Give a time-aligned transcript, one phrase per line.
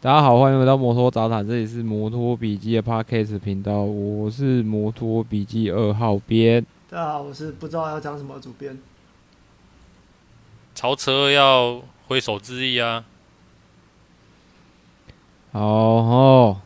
[0.00, 6.64] 大家好，欢迎回到摩托杂谈，这里是摩托笔记的 Podcast 频道，我是摩托笔记二号编。
[6.88, 8.78] 大家好，我是不知道要讲什么主编。
[10.72, 13.04] 超车要挥手致意啊！
[15.50, 16.60] 好哦，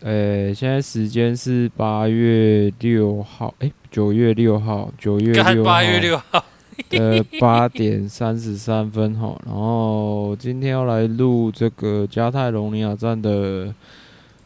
[0.00, 6.42] 诶、欸，现在时间是八月六号，诶、欸，九月六号，九月六号，八月六号。
[6.90, 13.74] 呃，八点三十三分哈，然后今天要来录这个加泰隆尼亚站的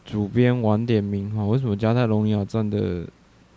[0.05, 1.45] 主编晚点名哈。
[1.45, 3.05] 为什么加泰隆尼亚站的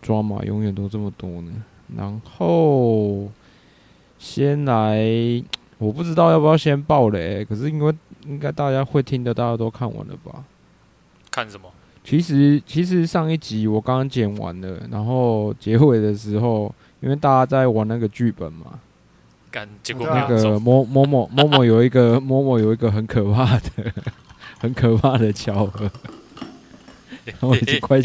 [0.01, 1.51] 抓马永远都这么多呢？
[1.97, 3.29] 然后
[4.19, 5.05] 先来，
[5.77, 7.93] 我不知道要不要先爆雷，可是因为
[8.25, 10.43] 应该大家会听的，大家都看完了吧？
[11.29, 11.69] 看什么？
[12.03, 16.73] 其实其实上一集我刚刚剪完了，然后结尾的时候。
[17.01, 18.79] 因为大家在玩那个剧本嘛，
[19.81, 23.91] 结果那个某某某某某有一个 某某有一个很可怕的、
[24.61, 25.91] 很可怕的巧合，
[27.41, 27.99] 我已经快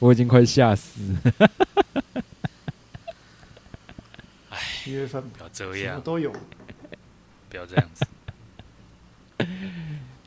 [0.00, 1.00] 我已经快吓死。
[4.50, 6.30] 哎，七月份不要这样，都有，
[7.48, 8.06] 不要这样子。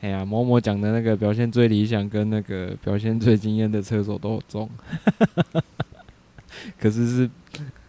[0.00, 4.68] 哎呀，某某讲的那个表现最理想跟那个表现最惊艳的车手都中，
[6.80, 7.30] 可是是。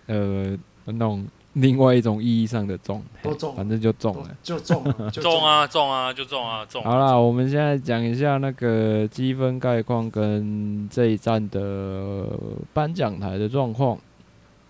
[0.08, 6.84] 呃，那种另外一种意义上的中，都中，反正就中了，就中了， 就中，中啊，中啊，就中啊，中。
[6.84, 12.28] 好了，我们现在讲一下那个积分概况跟这一站的
[12.74, 13.98] 颁奖台的状况。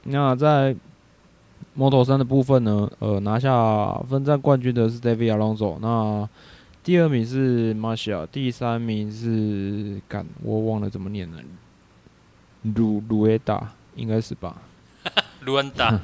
[0.04, 0.76] 那在
[1.78, 6.28] Moto3 的部分呢，呃，拿下分站冠军的是 David Alonso，那
[6.84, 11.38] 第二名是 Marcia，第三名是干，我忘了怎么念了，
[12.64, 14.56] 鲁鲁埃达，应该是吧？
[15.48, 15.98] 卢恩达，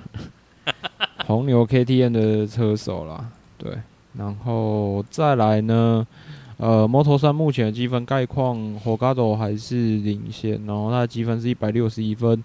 [1.27, 3.25] 红 牛 KTM 的车手啦，
[3.57, 3.77] 对，
[4.13, 6.07] 然后再来呢，
[6.55, 12.41] 呃，Moto3 目前的积分概况，Holgado 还是领先，然后他的积分是一百六十一分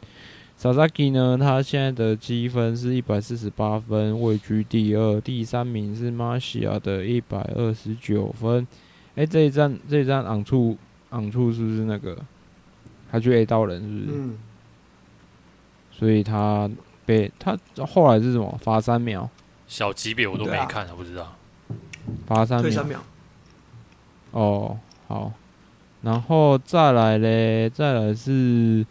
[0.61, 8.67] ，Sasaki 呢，他现在的积分是一百四十八分，位居第二，第三名是 Marcia 的一百二十九分，
[9.15, 10.77] 哎、欸，这一站这一站昂处
[11.11, 12.19] 昂处是不是那个，
[13.09, 14.19] 他去 A 到人是不是？
[14.19, 14.39] 嗯。
[15.91, 16.71] 所以他
[17.09, 19.27] 被他后来是什么罚三秒？
[19.67, 21.35] 小级别我都没看，我不知道。
[22.27, 22.85] 罚三秒。
[22.85, 23.01] 秒
[24.33, 25.33] 哦，好，
[26.03, 28.85] 然后再来嘞，再来是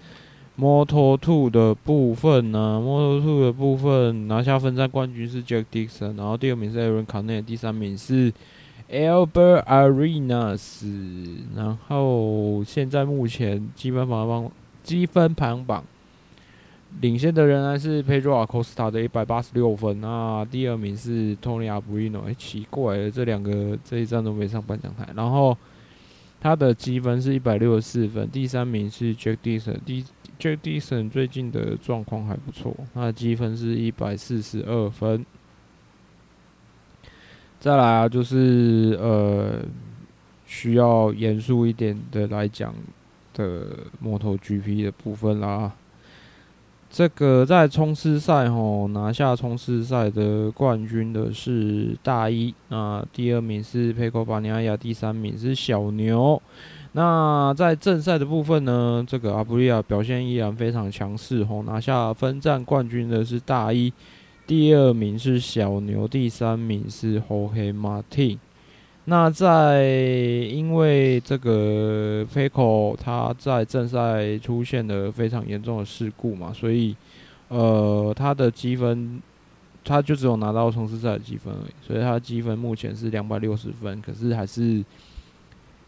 [0.57, 2.81] Moto2 的部分呢、啊。
[2.81, 8.33] Moto2 的部分拿下分站冠军是 Jack Dixon，然后第二名是 Aaron Canet，第三名是
[8.89, 10.87] Albert Arenas。
[11.55, 14.51] 然后现在目前积分排行榜，
[14.81, 15.83] 积分排行榜。
[17.01, 22.21] 领先的仍然是 Pedro Acosta 的一百八十六分，那第二名是 Tony Arbolino。
[22.21, 25.07] 哎，奇怪了，这两个这一站都没上颁奖台。
[25.15, 25.55] 然后
[26.39, 29.77] 他的积分是一百六十四分，第三名是 Jack Dixon。
[29.85, 30.03] 第
[30.39, 35.25] Jack Dixon 最近的状况还不错，他的积分是一百四十二分。
[37.59, 39.59] 再来啊，就是呃，
[40.45, 42.73] 需要严肃一点的来讲
[43.33, 43.67] 的
[44.03, 45.73] MotoGP 的部分啦。
[46.97, 56.41] 这个在冲刺赛吼拿下冲刺赛的冠军的是大一，那第二名是佩科巴尼亚，第三名是小牛。
[56.93, 63.93] 那在正赛的部分呢，这个阿布利亚表现依然非常强势吼，拿下分站冠军的是大一，
[64.47, 68.39] 第二名是小牛，第三名是侯黑马汀。
[69.09, 69.85] 那在
[70.51, 76.93] 因为这个 FECO，他在正赛出现了非常严重的事故嘛，所以
[77.47, 79.21] 呃他的积分
[79.85, 84.83] 他就只有拿到冲刺赛的积分而已，所以他的积分目前是两百六十分，可是还是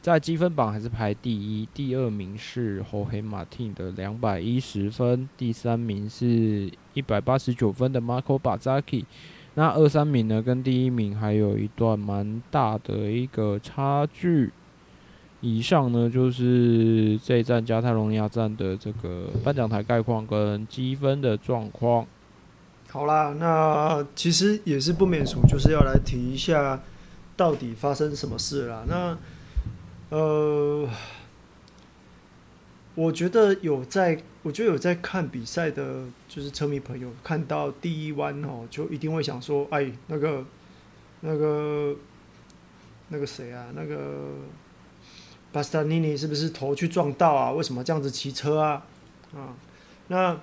[0.01, 9.04] 在积分榜还是排第一，第二名是 Jorge Martin 的两百一十分，第三名是一百八十九分的 Marco Bezzecchi。
[9.56, 14.51] 那二三名呢，跟第一名还有一段蛮大的一个差距。
[15.42, 22.06] 以上呢，就是这一站加泰隆尼亚站的这个颁奖台概况跟积分的状况。
[22.90, 26.81] 好啦，那其实也是不免俗，就是要来提一下
[27.38, 28.84] 到底发生什么事啦。
[28.88, 29.18] 那
[30.10, 30.90] 呃，
[32.96, 40.45] 我觉得有在，我觉得有在看比赛的，就是车迷朋友看到第一弯哦，就一定会想说，哎，那个，
[41.21, 41.95] 那个，
[43.09, 44.30] 那个谁啊，那个
[45.51, 47.51] 巴斯塔尼尼是不是头去撞到啊？
[47.51, 48.86] 为什么这样子骑车啊？
[49.33, 49.56] 啊，
[50.07, 50.39] 那。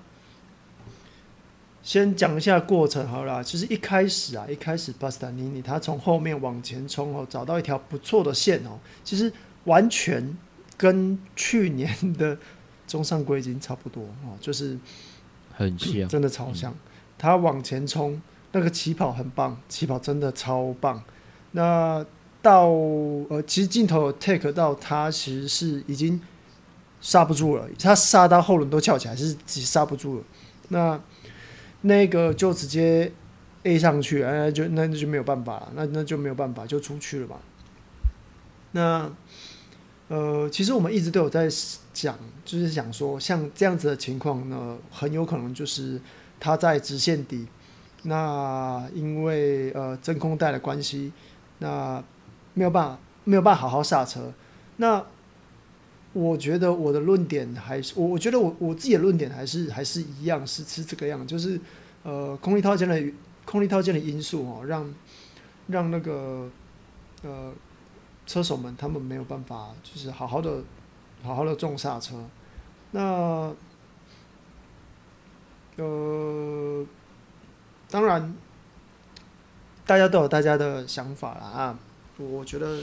[1.82, 9.32] 先讲一下过程好了，其实一开始啊，一开始巴斯塔尼尼他从后面往前冲哦，找到一条不错的线哦，其实
[9.66, 10.36] 完全
[10.76, 12.36] 跟去年的
[12.86, 14.78] 中上已经差不多哦，就是
[15.54, 16.74] 很像，真的超像。
[17.18, 18.20] 他往前冲，
[18.52, 21.02] 那个起跑很棒，起跑真的超棒。
[21.52, 22.04] 那
[22.42, 26.20] 到呃，其实镜头有 take 到他，其实是已经
[27.00, 30.24] 刹不住了，他刹到后轮都翘起来，是刹不住了。
[30.68, 31.00] 那
[31.80, 33.10] 那个就直接
[33.62, 37.40] A 上去，哎，就那那就没有办法了，那那就没有办法，就出去了吧。
[38.72, 39.10] 那
[40.08, 41.48] 呃，其实我们一直都有在
[41.92, 42.16] 讲，
[42.46, 46.00] 就是想说，像这样子的情况呢，很有可能就是
[46.40, 47.46] 他在直线底，
[48.04, 51.12] 那因为呃真空带的关系，
[51.58, 52.02] 那
[52.54, 54.32] 没有办法没有办法好好刹车，
[54.78, 55.04] 那。
[56.12, 61.60] 我觉得我的论点还是我，我觉得我我自己的论点还是还是一样，是是这个样，就是
[62.04, 62.98] 呃空力套件的
[63.44, 64.94] 空力套件的因素哦，让
[65.66, 66.48] 让那个
[67.22, 67.52] 呃
[68.26, 70.62] 车手们他们没有办法就是好好的
[71.22, 72.16] 好好的重刹车，
[72.96, 73.54] 那
[75.76, 76.86] 呃
[77.90, 78.34] 当然
[79.84, 81.78] 大家都有大家的想法了啊，
[82.16, 82.80] 我觉得。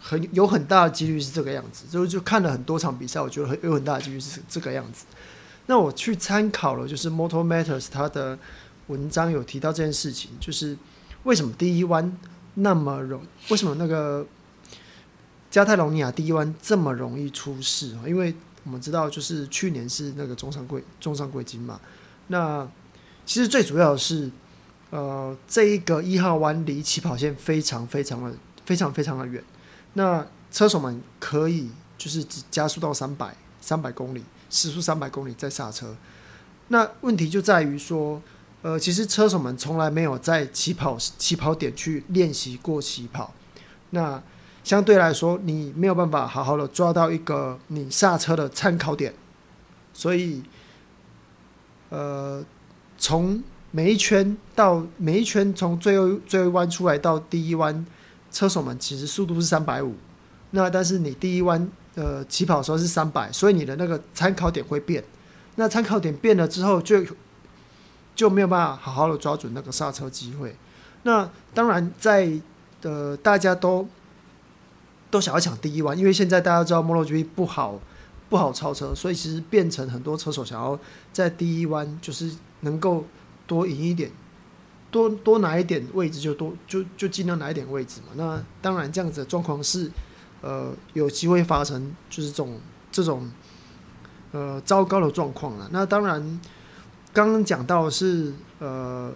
[0.00, 5.04] 很有很大的几率是这个样子，就就看了很多场比赛，我觉得很有很大的几率是这个样子。
[5.66, 8.38] 那我去参考了，就是 Moto Matters 他的
[8.86, 10.78] 文章有提到这件事情，就是
[11.24, 12.16] 为什么第一弯
[12.54, 14.24] 那么容，为什么那个
[15.50, 18.06] 加泰隆尼亚第一弯这么容易出事啊？
[18.06, 18.34] 因为
[18.64, 21.80] 我们知道，就是去年是那个中上贵中上贵金嘛。
[22.28, 22.66] 那
[23.24, 24.30] 其实最主要的是，
[24.90, 29.42] 呃，这一个一号弯离起跑线非常非常的非常非常的远。
[29.94, 35.96] 那车手们可以就是只加速到三百三百公里，时速三百公里再刹车。
[36.68, 38.20] 那问题就在于说，
[38.62, 43.32] 呃，其实车手们从来没有在起跑起跑点去练习过起跑。
[43.90, 44.22] 那
[44.68, 49.14] 相对来说，你没有办法好好的抓到一个你刹车的参考点。
[49.94, 50.42] 所以，
[51.88, 52.44] 呃，
[52.98, 57.86] 从每一圈到每一圈，从最后最后一弯出来到第一弯。
[58.30, 59.94] 车手们其实速度是三百五，
[60.50, 65.02] 那但是你第一弯呃起跑的时候是三百，所以你的那个参考点会变。
[65.54, 67.16] 那参考点变了之后就，就
[68.14, 70.54] 就没有办法好好的抓准那个刹车机会。
[71.04, 72.30] 那当然在
[72.82, 73.88] 呃大家都
[75.10, 77.78] 都想要抢第一弯，因为现在大家知道 MotoGP 不好
[78.28, 80.78] 不好超车，所以其实变成很多车手想要
[81.12, 83.04] 在第一弯就是能够
[83.46, 84.10] 多赢一点。
[84.90, 88.06] 多多拿一点位置就多就就尽量拿一点位置嘛。
[88.14, 89.90] 那当然这样子的状况是，
[90.40, 92.58] 呃，有机会发生就是这种
[92.90, 93.30] 这种
[94.32, 95.68] 呃糟糕的状况了。
[95.70, 96.40] 那当然
[97.12, 99.12] 刚刚讲到是呃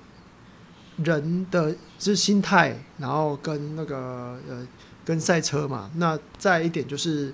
[0.96, 4.66] 人的就是心态，然后跟那个呃
[5.04, 5.90] 跟赛车嘛。
[5.96, 7.32] 那再一点就是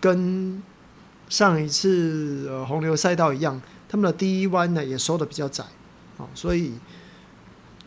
[0.00, 0.62] 跟
[1.28, 5.64] 上一次呃红牛赛道一样，他们的第一弯呢也收的比较窄，
[6.16, 6.74] 哦，所以。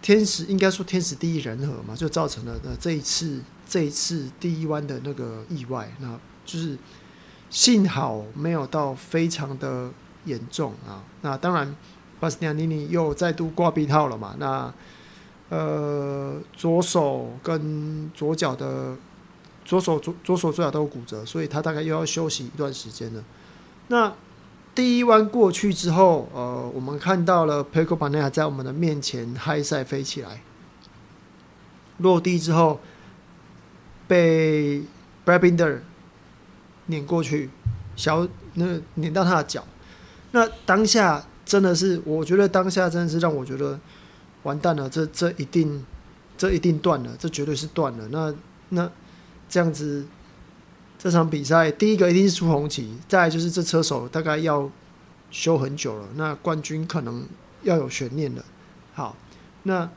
[0.03, 6.75] 天时应该说天时地利人和嘛，就造成了那这一次这一次第一弯的那个意外，那就是
[7.51, 9.91] 幸好没有到非常的
[10.25, 11.03] 严重啊。
[11.21, 11.75] 那当然，
[12.19, 14.35] 巴斯蒂安尼尼又再度挂臂套了嘛。
[14.39, 14.73] 那
[15.49, 18.95] 呃左手跟左脚的
[19.71, 23.23] 左手左左手左脚都有骨折，所以他大概又要休息一段时间了。
[23.87, 24.13] 那
[24.75, 30.41] 第一弯过去之后，呃，我们看到了 Pecco b a n a a 在我们的面前嗨赛飞起来，
[31.99, 32.81] 落地之后
[34.09, 34.83] 被
[35.25, 35.79] Brabinder
[36.87, 37.49] 碾过去，
[37.95, 39.63] 小那碾到他的脚。
[40.31, 43.79] 那当下真的是，我觉得当下真的是让我觉得
[44.43, 45.85] 完蛋了，这这一定
[46.37, 48.05] 这一定断了，这绝对是断了。
[48.09, 48.33] 那
[48.67, 48.91] 那
[49.51, 50.07] 这样子。
[51.03, 54.69] 这场比赛第一个一定是出红旗，再来就是这车手大概要
[55.31, 57.25] 修很久了，那冠军可能
[57.63, 58.45] 要有悬念了。
[58.93, 59.15] 好，
[59.63, 59.89] 那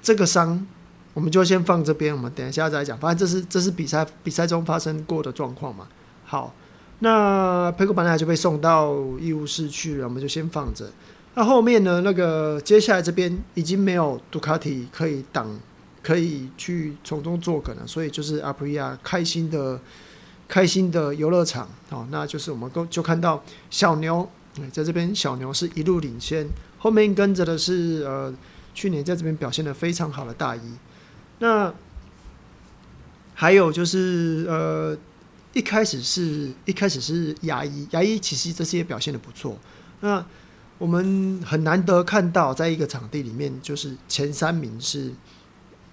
[0.00, 0.64] 这个伤
[1.12, 2.96] 我们就先放这边，我们等一下再讲。
[2.98, 5.88] 反正这是这是比赛比赛中发生过的状况嘛。
[6.24, 6.54] 好，
[7.00, 10.88] 那佩克本来就被送到医务室去了，我们就先放着。
[11.34, 12.00] 那后面呢？
[12.02, 15.58] 那个接下来这边已经没有杜卡迪可以挡，
[16.04, 19.80] 可以去从中作梗了，所以就是阿普利亚开心的。
[20.46, 24.28] 开心的游乐场哦，那就是我们都就看到小牛，
[24.70, 26.46] 在这边小牛是一路领先，
[26.78, 28.32] 后面跟着的是呃
[28.74, 30.60] 去年在这边表现得非常好的大一，
[31.38, 31.72] 那
[33.32, 34.96] 还有就是呃
[35.54, 39.58] 一开始是一开始是牙医，牙医其实这些表现得不错，
[40.00, 40.24] 那。
[40.76, 45.12] 我们很难得看到，在一个场地里面，就是前三名是，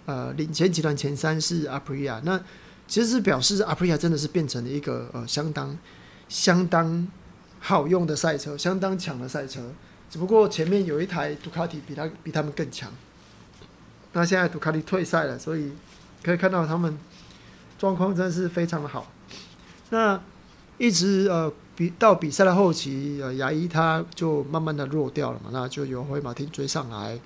[0.06, 2.40] 呃，领先集团前三是 Aprilia，那
[2.88, 5.78] 其实是表示 Aprilia 真的是变成了一个呃相当
[6.28, 7.08] 相当
[7.60, 9.62] 好用的赛车，相当强的赛车。
[10.10, 12.92] 只不过前面有一台杜卡迪比他比他们更强。
[14.14, 15.72] 那现在杜卡迪退赛了，所以
[16.24, 16.98] 可以看到他们
[17.78, 19.12] 状况真的是非常的好。
[19.90, 20.22] 那
[20.78, 21.52] 一直呃。
[21.74, 27.18] 比到比赛的后期，呃，牙医他就慢慢的弱掉了嘛，那就由辉马汀追上来，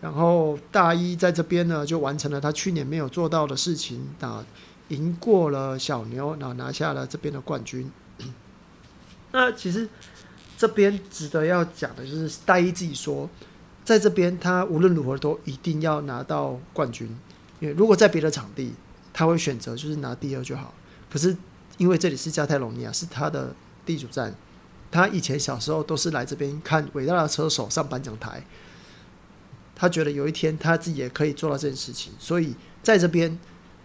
[0.00, 4.44] 然后大一在这边呢就完成了他去年没有做到的事情，啊，
[4.88, 7.90] 赢过了小牛，然后拿下了这边的冠军。
[9.32, 9.88] 那其实
[10.56, 13.28] 这边值得要讲的就是大一自己说，
[13.84, 17.08] 在这边他无论如何都一定要拿到冠军，
[17.60, 18.72] 因为如果在别的场地，
[19.12, 20.74] 他会选择就是拿第二就好，
[21.10, 21.36] 可是
[21.78, 23.54] 因为这里是加泰隆尼亚，是他的。
[23.86, 24.34] 地主站，
[24.90, 28.42] 他以前小时候都是来这边看伟大的车手上颁奖台。
[29.74, 33.38] 他觉得有一天他自己也可以做到这件事情，所以在这边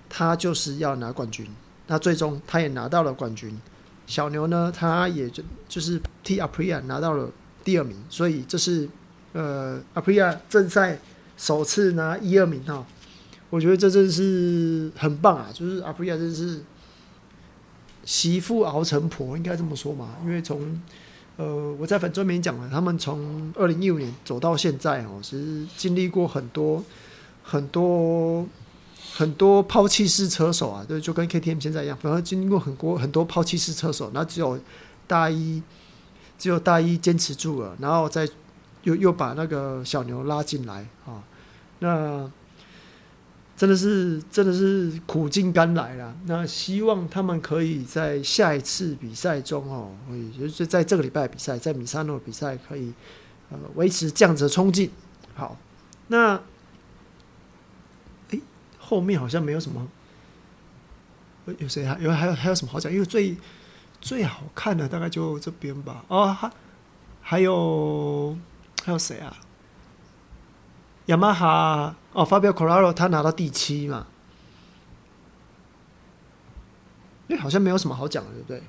[0.10, 1.48] 他就是要拿冠军。
[1.88, 3.60] 那最终他也拿到了冠军。
[4.08, 7.30] 小牛呢，他也就就是替 Aprilia 拿到了
[7.64, 8.90] 第二名，所以这是
[9.34, 11.00] 呃 Aprilia 正赛
[11.38, 12.86] 首次拿一二名哈。
[13.50, 16.62] 我觉得这真是很棒啊，就是 Aprilia 真是。
[18.06, 20.16] 媳妇熬成婆，应该这么说嘛？
[20.24, 20.82] 因为从，
[21.40, 26.84] 呃，我在粉专里面讲了，他们从二零一五年走到现在哦，其实经历过很多、
[27.42, 28.46] 很多、
[29.16, 34.60] 很多抛弃式车手啊，对，就跟 KTM 现在一样，反正经历过很多很多抛弃式车手，那只有
[35.08, 35.64] 大一，
[36.38, 38.28] 只有大一坚持住了，然后再
[38.84, 41.24] 又又把那个小牛拉进来啊，
[41.80, 42.30] 那。
[43.60, 46.16] 真的是，真的是苦尽甘来了。
[46.28, 52.94] 那希望他们可以在下一次比赛中哦，也就是在这个礼拜比赛，在米萨诺比赛可以
[53.52, 54.90] 呃维持这样子的冲劲。
[55.36, 55.58] 好，
[56.08, 56.36] 那
[58.30, 58.42] 诶、欸，
[58.78, 59.86] 后面好像没有什么，
[61.58, 62.90] 有谁还有还有还有什么好讲？
[62.90, 63.36] 因为最
[64.00, 66.06] 最好看的大概就这边吧。
[66.08, 66.50] 哦，还
[67.22, 68.38] 还有
[68.86, 69.36] 还有谁啊？
[71.10, 74.06] 雅马哈哦，Fabio Quartararo 他拿到第七嘛？
[77.28, 78.62] 因为好像没有什么好讲的，对不对？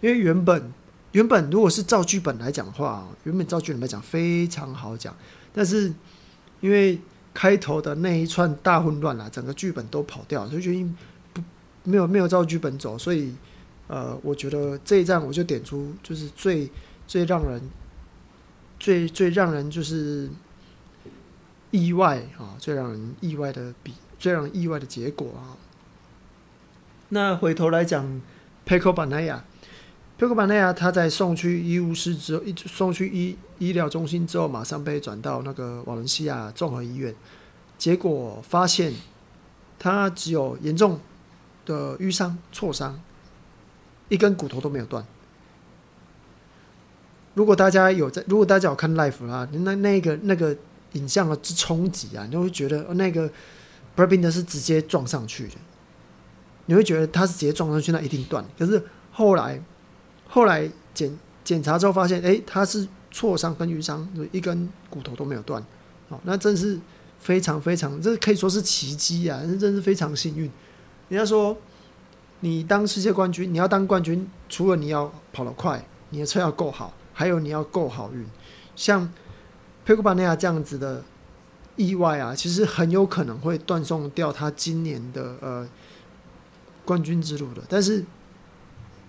[0.00, 0.72] 因为原本
[1.12, 5.14] 原本如果是照剧本来讲的话，原本照剧本来讲非常好讲，
[5.52, 5.92] 但是
[6.60, 6.98] 因为
[7.34, 10.96] 开头的那一串大混乱啊，整个剧本都跑掉，所以决定
[11.34, 11.42] 不
[11.82, 13.34] 没有没有照剧本走，所以
[13.88, 16.70] 呃，我觉得这一站我就点出就是最
[17.06, 17.60] 最让人
[18.80, 20.30] 最最让人就是。
[21.74, 25.58] 意外啊，最让人意外的比最让人意外的结果啊。
[27.08, 28.22] 那回头来讲
[28.64, 37.12] ，Pecco Bagnaia，Pecco Bagnaia 他在送去医务室之后，一送去医医疗中心之后，马上被转到那个瓦伦西亚综合医院，
[37.76, 38.92] 结果发现
[39.76, 41.00] 他只有严重
[41.66, 43.00] 的瘀伤、挫伤，
[44.08, 45.04] 一根骨头都没有断。
[47.34, 50.56] 如果大家有在，如果大家有看 Life 啦，那那个那个。
[50.94, 53.28] 影像的之冲击啊，你就会觉得那个
[53.94, 55.54] b r a b i n d 是直接撞上去的，
[56.66, 58.44] 你会觉得他是直接撞上去，那一定断。
[58.58, 58.82] 可是
[59.12, 59.60] 后来
[60.28, 65.62] 后来检检查之后发现，哎、欸，他是挫伤跟瘀伤，就一根骨头都没有断。
[66.08, 66.78] 哦，那真是
[67.18, 69.40] 非常非常，这可以说是奇迹啊！
[69.44, 70.50] 那真是非常幸运。
[71.08, 71.56] 人家说，
[72.40, 78.24] 你当世界冠军，你要当冠军，除了你要跑得快，你的车要够好，还有你要够好运，
[78.76, 79.12] 像。
[79.84, 81.02] 佩库巴内亚这样子的
[81.76, 85.68] 意外啊，其实很有可能会断送掉他今年的呃
[86.84, 88.04] 冠军之路的，但是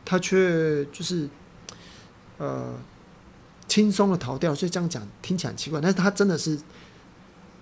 [0.03, 1.29] 他却就是
[2.37, 2.73] 呃
[3.67, 6.59] 轻松的逃掉，所以这样讲听起来很奇怪，但是他真的是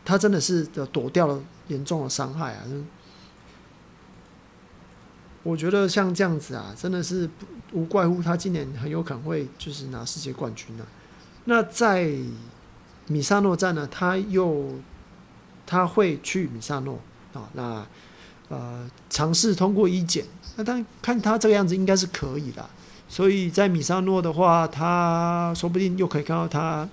[0.03, 2.63] 他真的是躲掉了严重的伤害啊！
[5.43, 7.29] 我觉得像这样子啊，真的是
[7.73, 10.87] 无怪乎他今年很有可能会就是拿世界冠军了。
[11.45, 12.09] 那在
[13.07, 14.79] 米萨诺站呢，他又
[15.65, 16.99] 他会去米萨诺
[17.33, 17.85] 啊，那
[18.49, 22.69] 呃尝试通过一检，那但看他这个样子应该是可以的，
[23.07, 26.87] 所以在米萨诺的话，他说不定又可以看到他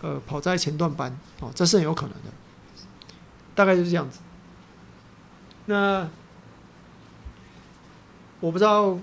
[0.00, 2.30] 呃跑在前段班哦，这是很有可能的，
[3.54, 4.20] 大概就是这样子。
[5.66, 6.08] 那
[8.40, 8.98] 我不知道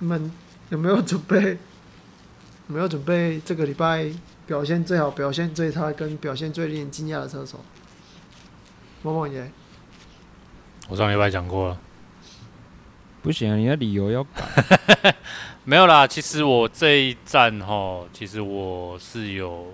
[0.00, 0.32] 你们
[0.70, 1.58] 有没有准备，
[2.68, 4.10] 有没有准备这个礼拜
[4.50, 7.60] 表现最好、表现最差跟表现最令人惊讶的车手？
[9.00, 9.48] 某某爷，
[10.88, 11.78] 我上礼拜讲过了，
[13.22, 15.14] 不行啊，你的理由要改。
[15.62, 19.72] 没有啦，其实我这一站哈，其实我是有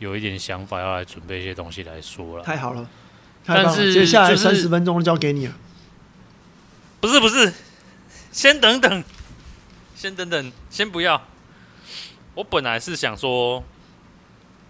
[0.00, 2.42] 有一点想法要来准备一些东西来说了。
[2.42, 2.90] 太好了，
[3.46, 5.54] 但是接下来就三十分钟就交给你了。
[7.00, 7.52] 不是不是，
[8.32, 9.04] 先等等，
[9.94, 11.22] 先等等，先不要。
[12.34, 13.62] 我本来是想说，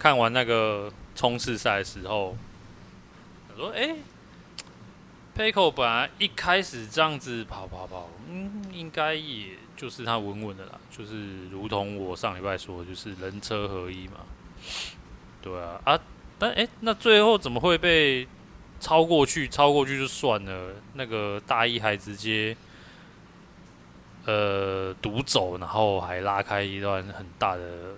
[0.03, 2.37] 看完那个冲刺赛的时候，
[3.55, 3.95] 我说：“哎
[5.37, 14.15] ，Paco 本来一开始这样子跑跑跑，嗯，应该也就是他稳稳的啦，就是如同我上礼拜说，就是人车合一嘛。
[15.41, 16.01] 对啊，啊，
[16.37, 18.27] 但哎，那最后怎么会被
[18.81, 19.47] 超过去？
[19.47, 22.57] 超过去就算了，那个大一还直接。”
[24.25, 27.95] 呃，独走，然后还拉开一段很大的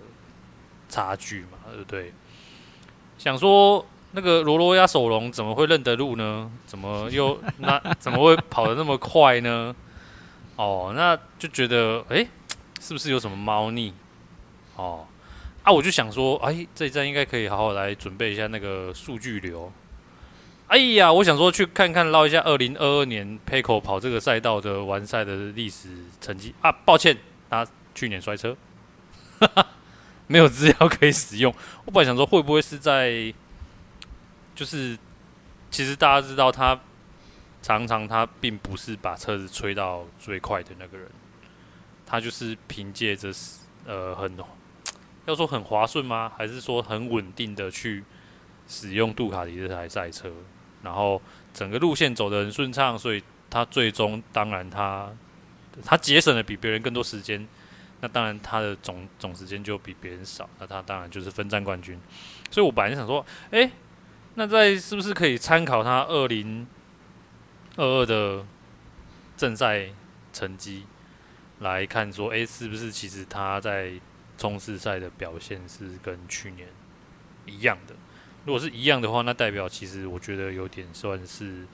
[0.95, 2.13] 差距嘛，对不对？
[3.17, 6.49] 想说那个罗罗亚守龙怎么会认得路呢？
[6.65, 9.75] 怎么又 那怎么会跑得那么快呢？
[10.55, 12.25] 哦，那就觉得哎，
[12.79, 13.93] 是不是有什么猫腻？
[14.77, 15.05] 哦，
[15.63, 19.69] 啊，我就想说，哎，这一站应该可以好好来准备一下那个数据流。
[20.67, 25.89] 哎呀，我想说去看看捞一下二零二二年 Pecco 跑这个赛道的完赛的历史
[26.21, 26.71] 成绩啊！
[26.85, 27.17] 抱歉，
[27.49, 28.55] 他去年摔车，
[29.39, 29.67] 哈哈，
[30.27, 31.53] 没有资料可以使用。
[31.85, 33.33] 我本来想说会不会是在，
[34.55, 34.97] 就是
[35.69, 36.79] 其实大家知道他
[37.61, 41.09] 常常他并不是把车子吹到最快的那个人，
[42.05, 43.31] 他就是凭借着
[43.85, 44.37] 呃很
[45.25, 46.31] 要说很滑顺吗？
[46.37, 48.03] 还是说很稳定的去
[48.67, 50.31] 使用杜卡迪这台赛车？
[50.83, 51.19] 然后
[51.51, 55.11] 整个路线走得很顺畅，所以他最终当然他
[55.83, 57.47] 他节省了比别人更多时间，
[58.01, 61.99] 那当然他的总总时间就比别人少，那他当然就是分站冠军。
[62.51, 63.71] 所以我本来想说，哎，
[64.35, 66.67] 那在是不是可以参考他二零
[67.77, 68.45] 二二的
[69.37, 69.89] 正赛
[70.31, 70.85] 成绩
[71.59, 73.93] 来看，说，哎，是不是其实他在
[74.37, 76.67] 冲刺赛的表现是跟去年
[77.45, 77.95] 一样的？
[78.45, 81.65] 如果是一样的话，那代表其实我觉得有点算是，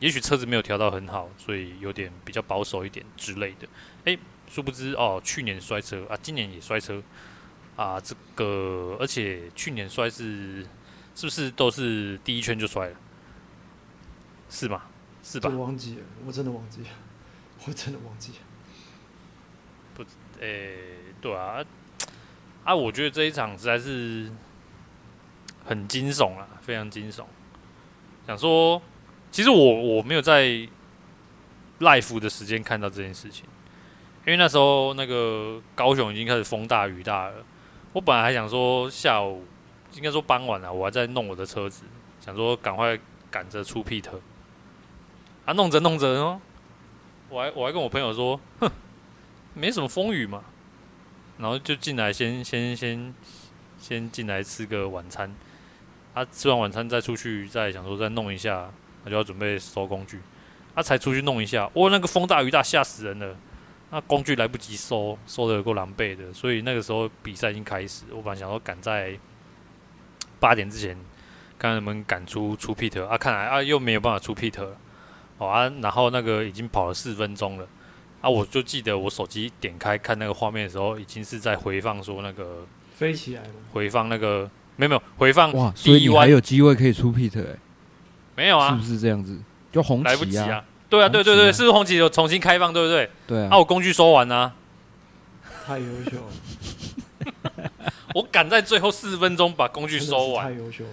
[0.00, 3.66] 也许车子没有调到很好，所以有点比较保守一点之类的。
[4.04, 4.18] 诶，
[4.50, 7.02] 殊不知哦，去年摔车啊，今年也摔车
[7.76, 10.62] 啊，这个而且去年摔是
[11.14, 12.96] 是不是都是第一圈就摔了？
[14.50, 14.82] 是吗？
[15.22, 15.48] 是吧？
[15.50, 16.88] 我忘记了，我真的忘记了，
[17.66, 18.38] 我真的忘记了。
[19.94, 20.04] 不，
[20.40, 21.64] 诶，对啊，
[22.64, 24.30] 啊，我觉得这一场实在是。
[25.62, 27.22] 很惊悚啊，非常惊悚。
[28.26, 28.80] 想说，
[29.30, 30.66] 其实我我没有在
[31.80, 33.44] life 的时间看到这件事情，
[34.26, 37.36] 因为那时候那个高雄已经开始风大雨大了。
[37.92, 39.44] 我本来还想说下午，
[39.94, 41.84] 应该说傍晚了，我还在弄我的车子，
[42.20, 42.98] 想说赶快
[43.30, 44.20] 赶着出 Peter，。
[45.44, 46.40] 啊，弄着弄着哦，
[47.28, 48.70] 我还我还跟我朋友说，哼，
[49.54, 50.44] 没什么风雨嘛，
[51.38, 53.14] 然后就进来先先先
[53.78, 55.34] 先进来吃个晚餐。
[56.14, 58.70] 他、啊、吃完晚餐再出去，再想说再弄一下，
[59.02, 60.20] 他就要准备收工具。
[60.74, 63.36] 他、啊、才出去弄一下，哇，那个风大雨大，吓死人了。
[63.90, 66.32] 那工具来不及收，收的有够狼狈的。
[66.32, 69.18] 所以那个时候比赛已经开始，我本来想说赶在
[70.38, 70.96] 八点之前，
[71.58, 73.04] 看能不能赶出出 Peter。
[73.06, 74.68] 啊，看来啊又没有办法出 Peter。
[75.38, 77.66] 好啊，然后那个已经跑了四分钟了。
[78.20, 84.50] 啊，我就记得我手机点开看那个画面的时候，已经是在回放说那个飞起来了，回放那个。
[84.76, 87.58] 没有没有回放哇，所以你还有机会可以出 pit 哎、欸，
[88.34, 89.38] 没有啊，是不是这样子？
[89.70, 93.08] 就红旗、啊、来不及啊，对啊，对对对，是不是红旗有重新开放，对不对？
[93.26, 94.52] 对啊，啊，我工具收完啊，
[95.66, 97.70] 太优秀了，
[98.14, 100.90] 我赶在最后四分钟把工具收完，太优秀了，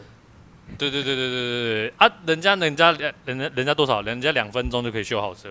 [0.78, 4.02] 对对对对对对对啊，人家人家两人家人家多少？
[4.04, 5.50] 人家两分钟就可以修好车，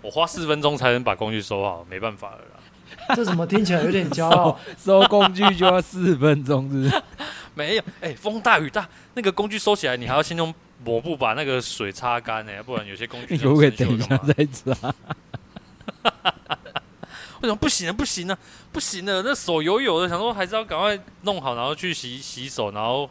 [0.00, 3.14] 我花四分钟才能把工具收好，没办法了啦。
[3.14, 4.58] 这怎么听起来有点骄傲？
[4.82, 7.02] 收工具就要四分钟，是不是？
[7.54, 14.94] 没有，哎、欸，风大雨大，那个工具收起来，你还要先用抹布把那个水擦干呢，不然有些工具就 会等一下再擦。
[17.42, 17.92] 为什么不行啊？
[17.92, 18.38] 不行啊！
[18.72, 23.10] 不行了，那手油油的，想说还是要赶快弄好，然后去洗洗手，然后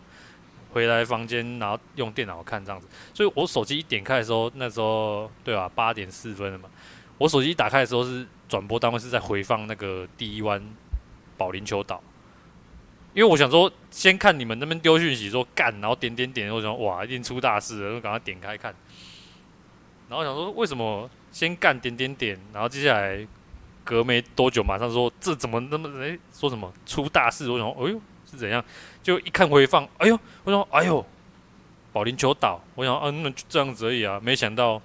[0.71, 2.87] 回来房间，然后用电脑看这样子。
[3.13, 5.71] 所以我手机一点开的时候，那时候对吧、啊？
[5.75, 6.69] 八点四分了嘛。
[7.17, 10.63] 我手机一打开的时候是转播单位是在回放那个第一湾
[11.37, 12.01] 保龄球岛。
[13.13, 18.73] 因为我想说，先看你们那边丢讯息说干，然后点点点，我想哇，一定出大事了，就赶快点开看。
[20.07, 23.27] 然后想说为什么先干点点点，然后接下来
[23.83, 27.49] 隔没多久马上说这怎么那么诶，说什么出大事？
[27.49, 28.63] 我想说哎呦是怎样？
[29.03, 31.05] 就一看回放，哎呦，我说哎呦，
[31.91, 34.81] 保龄球倒，我想啊那就这样子而已啊，没想到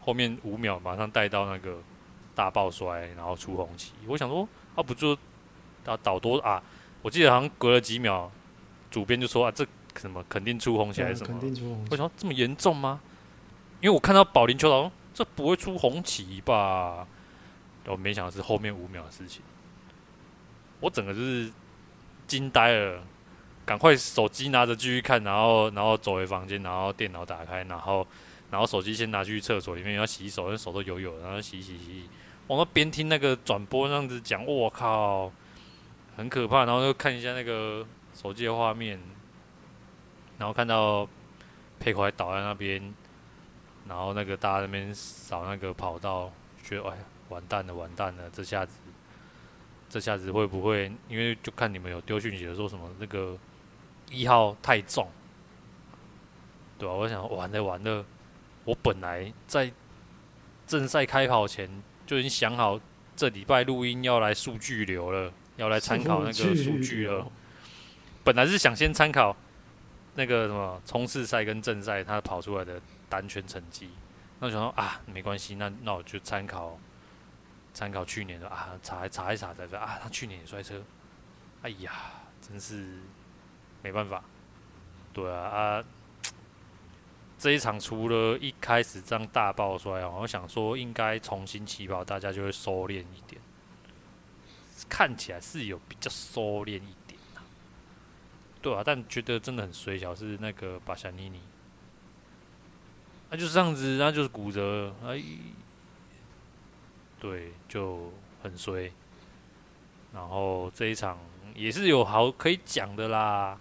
[0.00, 1.78] 后面五秒马上带到那个
[2.34, 3.92] 大爆摔，然后出红旗。
[4.08, 5.16] 我想说啊不就
[5.84, 6.60] 啊倒多啊？
[7.02, 8.30] 我记得好像隔了几秒，
[8.90, 11.28] 主编就说啊这什么肯定出红旗还是什么？
[11.28, 11.88] 肯定出红旗。
[11.90, 13.00] 我想说这么严重吗？
[13.80, 17.06] 因为我看到保龄球倒，这不会出红旗吧？
[17.86, 19.42] 我没想到是后面五秒的事情，
[20.80, 21.50] 我整个就是
[22.26, 23.02] 惊呆了。
[23.64, 28.06] 赶快手机拿着继续看，然后然后走回房间，然后电脑打开，然后
[28.50, 32.08] 然后手机先拿去厕所里面要洗手，因为手都油油，然后洗洗洗。
[32.46, 35.30] 我们边听那个转播这样子讲，我靠，
[36.18, 36.66] 很可怕。
[36.66, 39.00] 然后就看一下那个手机的画面，
[40.36, 41.08] 然后看到
[41.80, 42.92] 佩奎倒在那边，
[43.88, 46.30] 然后那个大家那边扫那个跑道，
[46.62, 46.98] 觉得哎，
[47.30, 48.74] 完蛋了，完蛋了，这下子
[49.88, 50.92] 这下子会不会？
[51.08, 53.38] 因为就看你们有丢讯息的说什么那个。
[54.10, 55.06] 一号太重，
[56.78, 56.96] 对吧、啊？
[56.96, 58.02] 我想完了完了，
[58.64, 59.70] 我本来在
[60.66, 61.68] 正赛开跑前
[62.06, 62.80] 就已经想好，
[63.14, 67.30] 这礼拜录音要来数据流了，要来参考那个数据了。
[68.24, 69.36] 本来是想先参考
[70.14, 73.90] 那个什么冲刺赛跟正赛他跑出来的单圈成绩，
[74.40, 76.78] 那我想说啊，没关系，那那我就参考
[77.74, 80.82] 参考去年的啊，查一查一查再说啊，他去年也摔车，
[81.60, 81.92] 哎呀，
[82.40, 83.00] 真是。
[83.80, 84.24] 没办法，
[85.12, 85.84] 对啊啊！
[87.38, 93.37] 这一场除了一开始这样大爆摔啊，我想说应该重新起跑，大家就会收敛一点。
[94.88, 97.42] 看起来是有比较收敛一点啊，
[98.60, 101.40] 对啊，但觉得真的很衰小是那个巴夏尼尼，
[103.30, 105.22] 那就是这样子，那就是骨折，哎，
[107.18, 108.12] 对，就
[108.42, 108.92] 很衰。
[110.12, 111.18] 然后这一场
[111.54, 113.58] 也是有好可以讲的啦。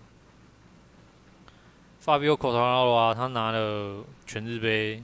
[1.99, 5.03] 法比奥·科塔纳罗啊，他拿了全日杯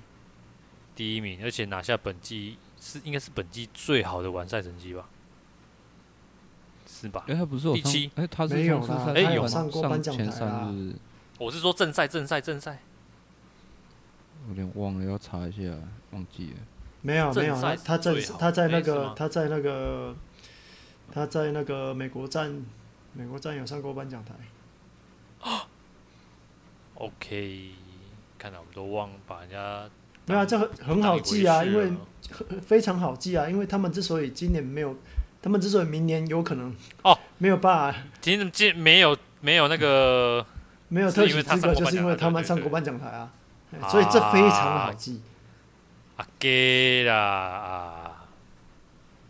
[0.95, 5.10] 第一名，而且拿下本季是应该是本季最好的完赛成绩吧？
[7.04, 7.22] 是吧？
[7.28, 8.10] 哎、欸，他不是有第七？
[8.16, 10.74] 哎、欸，他是没有哎、欸，有上过颁奖台啊。
[11.38, 12.80] 我是说正赛，正赛，正赛。
[14.48, 15.60] 有点忘了，要查一下，
[16.12, 16.58] 忘记了。
[17.02, 20.16] 没有，没有，他他在他在那个、欸、他在那个
[21.12, 22.63] 他在那个美国站，
[23.12, 24.34] 美国站有上过颁奖台。
[26.96, 27.72] OK，
[28.38, 29.89] 看来我们都忘了把人家。
[30.26, 31.92] 没有啊，这很很好记啊，因为
[32.62, 34.96] 非常好记啊，因为他们之所以今年没有，
[35.43, 40.43] 他们之所以明年有可能哦没有办法，今年今没有没有那个
[40.88, 43.29] 没有特许资格，就是因为他们上国办讲台啊，
[43.89, 45.21] 所以这非常好记。
[46.15, 48.25] 啊给啦啊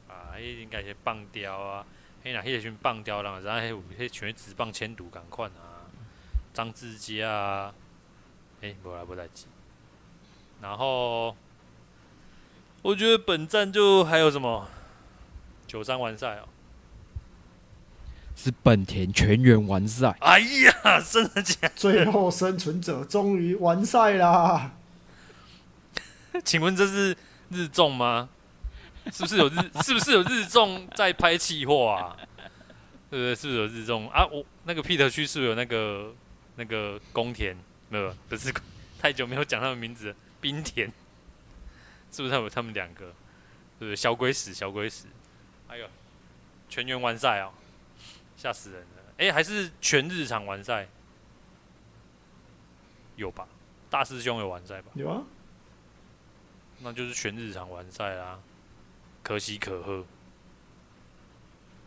[0.08, 1.86] 啊，迄应该是棒雕啊，
[2.24, 5.88] 嘿那迄群棒雕人，然后迄有迄全职棒签赌赶快啊。
[6.54, 7.74] 张志杰啊，
[8.62, 9.48] 哎、欸，不来不来急。
[10.62, 11.36] 然后，
[12.82, 14.68] 我觉得本站就还有什么
[15.74, 16.48] 九三完赛哦，
[18.36, 20.16] 是本田全员完赛。
[20.20, 21.72] 哎呀，真的假的？
[21.76, 24.74] 最后生存者终于完赛啦！
[26.46, 27.18] 请问这是
[27.50, 28.30] 日综吗？
[29.12, 29.56] 是不是有日？
[29.84, 32.16] 是不是有日综在拍气货啊？
[33.10, 33.34] 对不对？
[33.34, 34.24] 是不是有日综啊？
[34.28, 36.14] 我那个 Peter 区是不是有那个？
[36.56, 37.58] 那个宫田
[37.90, 38.54] 没有，不是
[39.02, 40.88] 太久没有讲他们名字，冰田
[42.12, 43.06] 是不是他们他们两个？
[43.80, 43.96] 对不对？
[43.96, 45.08] 小鬼死，小鬼死，
[45.74, 45.90] 还有
[46.70, 47.52] 全员完赛哦，
[48.38, 48.88] 吓死人了！
[49.18, 50.88] 哎，还是全日场完赛？
[53.16, 53.48] 有吧？
[53.90, 54.92] 大师兄有完赛吧？
[54.94, 55.24] 有啊，
[56.82, 58.40] 那就是全日场完赛啦，
[59.24, 60.06] 可喜可贺，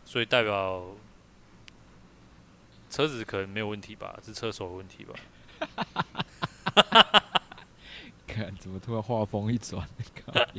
[0.03, 0.83] 所以代表。
[2.89, 5.15] 车子可能没有问题吧，是车手的问题吧？
[8.27, 9.87] 看怎么突然画风一转，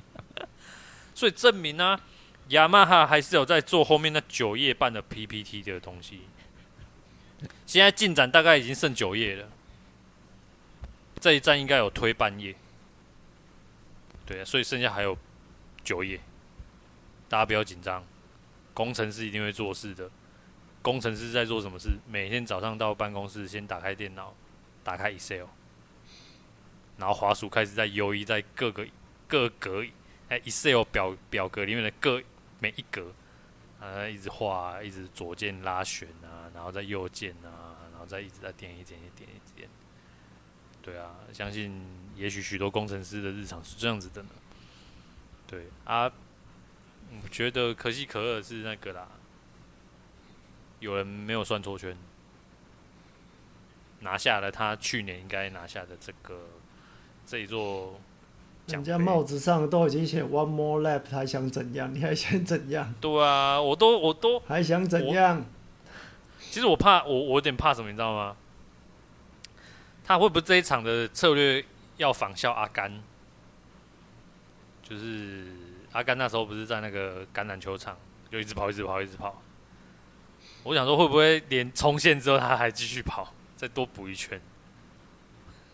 [1.15, 2.01] 所以证明呢、啊，
[2.49, 6.23] 雅马哈还是有在做后面那九页半的 PPT 的东西。
[7.67, 9.49] 现在进展大概已经剩九页了，
[11.21, 12.55] 这一站应该有推半页。
[14.27, 15.17] 对啊，所以剩下还有
[15.85, 16.21] 九页，
[17.29, 18.05] 大家不要紧张，
[18.75, 20.11] 工程师一定会做事的。
[20.81, 21.91] 工程师在做什么事？
[22.07, 24.35] 每天早上到办公室，先打开电脑，
[24.83, 25.47] 打开 Excel，
[26.97, 28.87] 然后滑鼠开始在游移在各个
[29.27, 29.85] 各格，
[30.29, 32.23] 哎，Excel 表表格里面的各
[32.61, 33.13] 每一格，
[33.81, 39.69] 啊，一直画，一直左键拉选啊，然后再右键啊，然后再一直在点一点一点一点，
[40.83, 41.85] 对啊，相信
[42.17, 44.31] 也许许多工程师的日常是这样子的呢。
[45.47, 46.11] 对啊，
[47.23, 49.09] 我觉得可喜可贺是那个啦，
[50.81, 51.97] 有人没有算错圈，
[54.01, 56.49] 拿下了他去年应该拿下的这个
[57.25, 58.01] 这一座。
[58.69, 61.93] 人家帽子上都已经写 “one more lap”，还想怎样？
[61.95, 62.95] 你还想怎样？
[63.01, 65.45] 对啊，我都我都还想怎样？
[66.51, 68.37] 其实我怕我我有点怕什么，你知道吗？
[70.05, 71.65] 他会不会这一场的策略
[71.97, 73.03] 要仿效阿甘？
[74.83, 75.47] 就是
[75.93, 77.97] 阿甘那时候不是在那个橄榄球场
[78.31, 79.43] 就一直跑，一直跑，一直跑。
[80.63, 84.39] 我想说会不会连冲线之后他还继续跑，再多补一圈？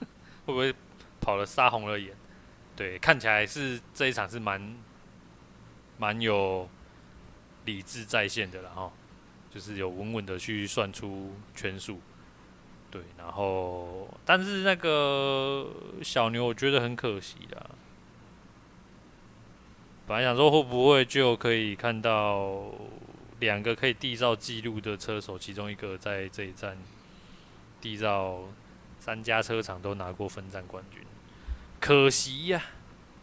[0.46, 0.72] 会不会
[1.20, 2.14] 跑了杀红了眼？
[2.76, 4.76] 对，看起来是这一场是蛮
[5.96, 6.68] 蛮有
[7.64, 8.92] 理智在线的了哈，
[9.48, 12.00] 就是有稳稳的去算出圈数，
[12.90, 15.70] 对，然后但是那个
[16.02, 17.70] 小牛我觉得很可惜啦，
[20.08, 22.72] 本来想说会不会就可以看到
[23.38, 26.76] 两个可以缔造纪录的车手，其中一个在这一站
[27.80, 28.40] 缔造
[28.98, 31.04] 三家车厂都拿过分站冠军。
[31.85, 32.64] 可惜呀、啊，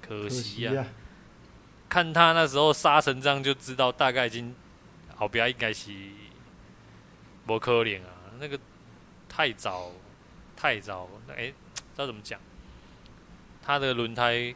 [0.07, 0.85] 可惜呀、啊！
[1.89, 4.53] 看他那时候杀成这样，就知道大概已经
[5.15, 5.91] 后边应该是
[7.47, 8.29] 不可怜啊。
[8.39, 8.59] 那个
[9.27, 9.91] 太早，
[10.55, 12.39] 太早，哎、欸，知道怎么讲？
[13.63, 14.53] 他的轮胎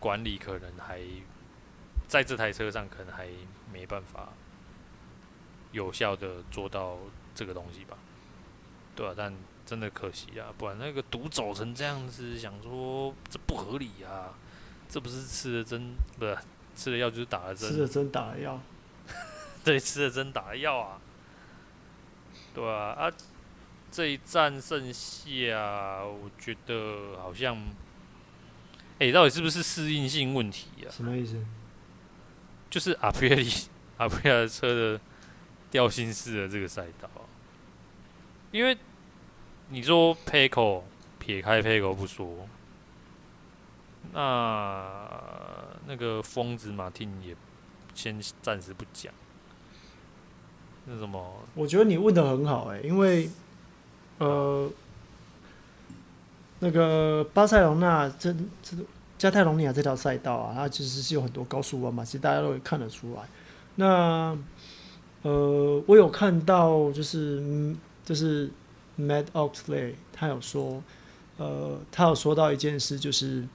[0.00, 1.00] 管理可能还
[2.08, 3.28] 在这台车上，可能还
[3.72, 4.30] 没办法
[5.70, 6.98] 有效的做到
[7.32, 7.96] 这个东西吧？
[8.96, 9.32] 对啊，但。
[9.66, 14.32] 真的可惜啊，不然那个毒走成这样子，想说这不合理啊，
[14.88, 16.38] 这不是吃了针，不是
[16.76, 18.60] 吃了药就是打了针，吃了针打了药，
[19.64, 21.00] 对，吃了针打了药啊，
[22.54, 23.12] 对啊，啊，
[23.90, 27.56] 这一战剩下，我觉得好像，
[29.00, 30.88] 哎、欸，到底是不是适应性问题啊？
[30.92, 31.44] 什么意思？
[32.70, 33.52] 就是阿普里
[33.96, 35.00] 阿普利亚车的
[35.72, 37.10] 调性式的这个赛道，
[38.52, 38.78] 因为。
[39.68, 40.82] 你说 Pecco
[41.18, 42.46] 撇开 Pecco 不说，
[44.12, 44.96] 那
[45.88, 47.34] 那个疯子马丁也
[47.92, 49.12] 先暂时不讲。
[50.84, 51.42] 那什么？
[51.54, 53.28] 我觉得你问的很好哎、因为
[54.18, 54.70] 呃，
[56.60, 58.76] 那个巴塞隆那这这
[59.18, 63.22] 加泰隆尼亚这条赛道啊，它其实是有很多高速弯嘛，其实大家都会看得出来。
[63.74, 64.38] 那
[65.22, 68.48] 呃，我有看到就是嗯，就是。
[68.98, 70.82] Matt Oxley 他有说，
[71.36, 73.46] 呃，他有说到一件事，就是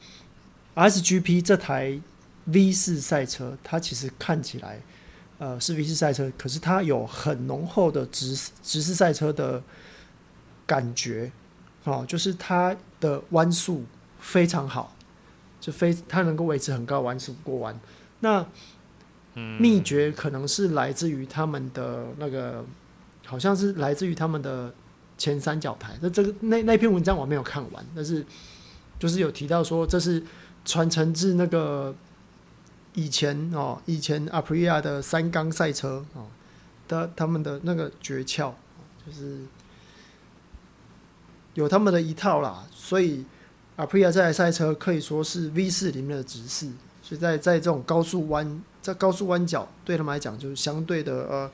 [0.76, 2.00] SGP 这台
[2.46, 4.80] V 四赛车，它其实看起来，
[5.40, 9.64] 呃，是 V 四赛车，可是它有很浓厚的直直式赛车的
[10.68, 11.32] 感觉，
[11.86, 13.84] 哦，就是它的弯速
[14.20, 14.96] 非常好，
[15.60, 17.80] 就非它能够维持很高弯速过弯。
[18.20, 18.46] 那
[19.58, 22.64] 秘诀可能是来自于他们的那个，
[23.26, 24.72] 好像是来自于他们的。
[25.22, 28.26] 前三角台，那这个那那篇文章我没有看完，但是
[28.98, 30.24] 就是有提到说，这是
[30.66, 31.94] 传承自那个
[32.96, 36.26] 以前哦，以前 Aprilia 的三缸赛车哦
[36.88, 38.52] 的他们的那个诀窍，
[39.06, 39.42] 就是
[41.54, 42.66] 有他们的一套啦。
[42.74, 43.24] 所以
[43.78, 46.66] Aprilia 这台赛车可以说是 V 四里面的直四，
[47.04, 51.52] 所以在在这种高速弯，在高速弯角对他们来讲就是相对的呃。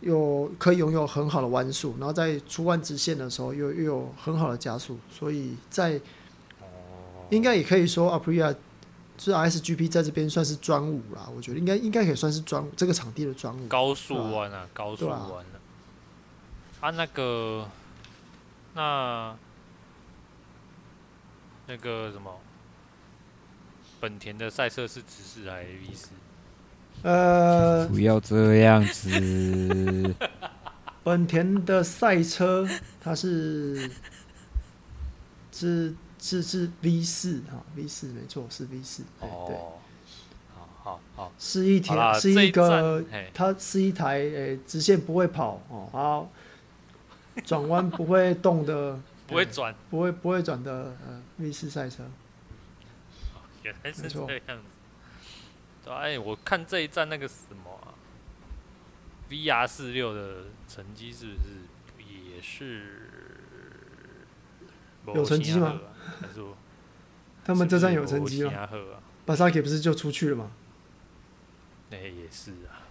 [0.00, 6.00] 有可以拥有很好的弯速，然后在出弯直线的时候又又有很好的加速，所以在
[7.30, 8.54] 应该也可以说，Aprilia
[9.18, 11.28] 是 SGP 在这边算是专武啦。
[11.34, 13.66] 我觉得应该应该可以算是专这个场地的专武。
[13.66, 15.44] 高速弯啊，高速弯啊。
[16.80, 17.68] 啊，那个，
[18.74, 19.36] 那
[21.66, 22.38] 那个什么，
[23.98, 26.10] 本田的赛车是直四还是 V 四？
[27.06, 30.12] 呃，不要这样子。
[31.04, 32.68] 本田的赛车
[33.00, 33.88] 它是
[35.52, 39.04] 是是是 V 四哈，V 四没错是 V 四。
[39.20, 39.56] 哦，对，
[40.52, 46.28] 好好好，是一台是一个，它是一台诶、欸，直线不会跑哦，好，
[47.44, 50.72] 转弯不会动的， 不会转，不会不会转的
[51.06, 52.02] 呃 V 四赛车。
[53.62, 54.75] 原来是这样子。
[55.94, 57.94] 哎，我看这一站那个什么啊
[59.30, 61.38] ，VR 四六的成绩是不是
[62.04, 63.08] 也是
[65.06, 65.80] 有成绩吗？
[66.20, 66.44] 还是
[67.44, 68.68] 他们这站有成绩吗？
[69.24, 70.50] 巴萨克不是就出去了吗？
[71.90, 72.82] 哎，也是啊，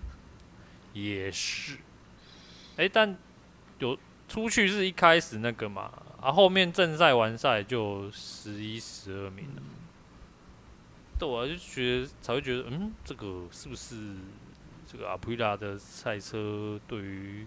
[0.94, 1.76] 也是。
[2.76, 3.16] 哎，但
[3.80, 9.62] 有出去是一开始那个嘛，啊，后面正赛完赛就十一、十二名了。
[11.18, 13.96] 嗯、对啊，就觉得才会觉得，嗯，这个是不是
[14.86, 17.46] 这个阿普利亚的赛车对于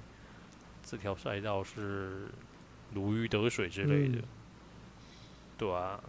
[0.83, 2.27] 这条赛道是
[2.93, 4.17] 如鱼得水之类的？
[4.17, 4.23] 嗯、
[5.57, 5.99] 对啊，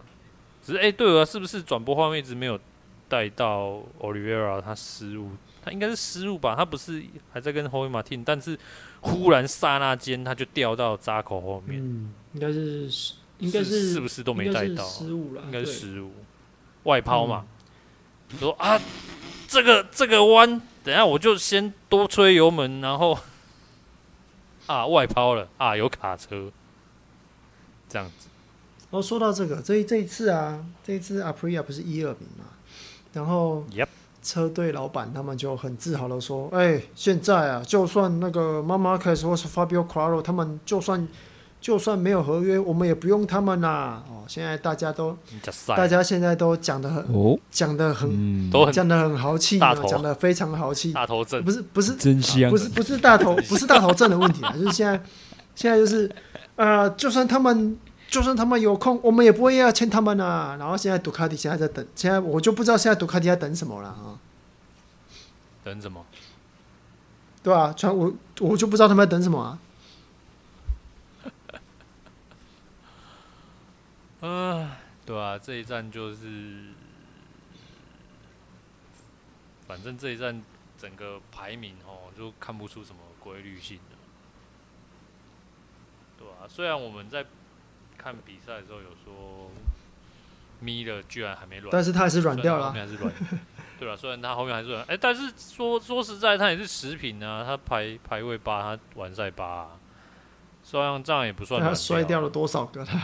[0.61, 2.59] 只是哎、欸，对啊，是不是转播画面一直没有
[3.07, 5.31] 带到 Oliveira 他失误？
[5.63, 6.55] 他应该是失误吧？
[6.57, 8.59] 他不是还在跟 Jorge Martin，但是
[8.99, 11.81] 忽然刹那间他就掉到扎口后面。
[11.81, 14.83] 嗯，应该是，应该是是不是都没带到？
[14.83, 16.11] 失误了，应该是失误，
[16.83, 17.45] 外抛嘛。
[17.47, 17.52] 嗯、
[18.39, 18.79] 说啊，
[19.47, 23.17] 这个这个弯，等下我就先多吹油门，然后
[24.67, 26.51] 啊外抛了啊有卡车，
[27.87, 28.27] 这样子。
[28.89, 32.45] 哦，说到这个，这这一次啊，这一次 Aprilia 不是一二名嘛？
[33.13, 33.65] 然后.
[34.25, 41.05] 车队老板他们就很自豪的说：“哎、欸，现在啊，就算那个 Marc Marquez 或是 Fabio Quartararo 他们就算
[41.63, 44.03] 就算没有合约，我们也不用他们啦。
[44.09, 45.17] 哦，现在大家都
[45.67, 47.05] 大家现在都讲的很
[47.49, 50.91] 讲的、哦、很讲的、嗯、很豪气，讲的非常豪气。
[50.91, 55.01] 大头症不是不是真香，不是不是大头 不是大头症的问题啊， 就是现在
[55.55, 56.13] 现在就是
[56.57, 57.77] 呃，就算他们。”
[58.13, 60.55] 就算他们有空，我们也不会要签他们啊。
[60.59, 64.13] 然后现在杜卡迪现在在等，现在我就不知道现在杜卡迪在等什么了啊。
[65.63, 66.05] 等什么？
[67.41, 69.57] 对啊，全我我就不知道他们在等什么啊。
[74.25, 74.71] 嗯，
[75.05, 76.69] 对啊，这一站就是，
[79.67, 80.41] 反正这一站
[80.77, 83.95] 整个排名哦，就看不出什么规律性的。
[86.17, 87.25] 对啊，虽然我们在。
[87.95, 89.49] 看比赛的时候有说，
[90.59, 92.67] 米勒居然还没软，但是他还是软掉了。
[92.67, 93.13] 后面还是软，
[93.79, 99.79] 对了，虽然他后面还是软，哎、欸，但是说说实在，他也是十品啊，他排排位八，他完赛八、啊，
[100.73, 101.61] 虽然这样也不算。
[101.61, 102.83] 他摔掉了多少个？
[102.83, 102.99] 他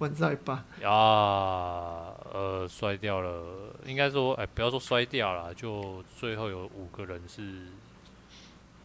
[0.00, 0.64] 完赛吧？
[0.82, 7.68] 啊，呃，摔掉了，应该说，哎、欸，不要说摔掉了，就最后有五个人是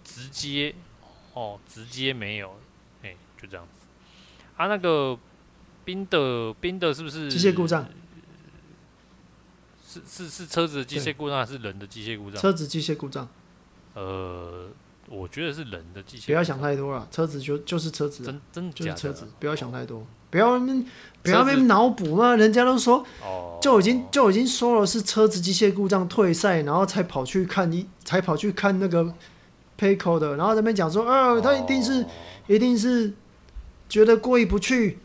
[0.03, 0.75] 直接
[1.33, 2.59] 哦，直接没有，
[3.01, 3.87] 哎、欸，就这样子。
[4.55, 5.17] 他、啊、那个。
[5.87, 7.87] 冰的冰的是不是机械故障？
[9.81, 12.41] 是是是车子的机械故障还是人的机械故障？
[12.41, 13.25] 车子机械故障。
[13.93, 14.67] 呃，
[15.09, 16.25] 我觉得是人的机械。
[16.27, 20.59] 不要想太多了，车子就就是车子，真真就是车子，不要想太多，不要
[21.23, 22.35] 不要被脑补嘛。
[22.35, 23.05] 人家都说，
[23.61, 29.13] 就已经就已经说了是车子机械故障退赛，然后才跑去看一才跑去看那个
[29.79, 32.05] Payco 的，然后在那边讲说，呃，他一定是
[32.47, 33.13] 一定是
[33.87, 34.99] 觉得过意不去。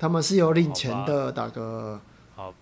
[0.00, 2.00] 他们是有领钱的，大哥。
[2.36, 2.54] 好，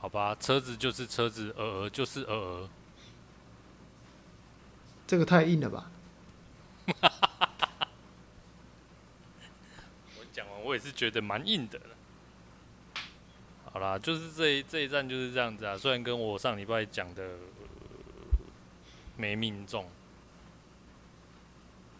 [0.00, 2.68] 好吧，车子就是车子，鹅鹅就是鹅鹅。
[5.06, 5.90] 这个太硬了吧？
[10.18, 11.80] 我讲完，我也是觉得蛮硬的。
[13.72, 15.76] 好啦，就是这一这一站就是这样子啊。
[15.76, 17.28] 虽然跟我上礼拜讲的、呃、
[19.16, 19.88] 没命中，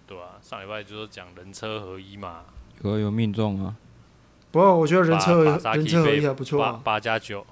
[0.06, 0.40] 对吧、啊？
[0.40, 2.44] 上礼拜就是讲人车合一嘛，
[2.82, 3.74] 有有命中啊。
[4.52, 7.44] 不过我觉得人车人车合一还不错啊，八加九，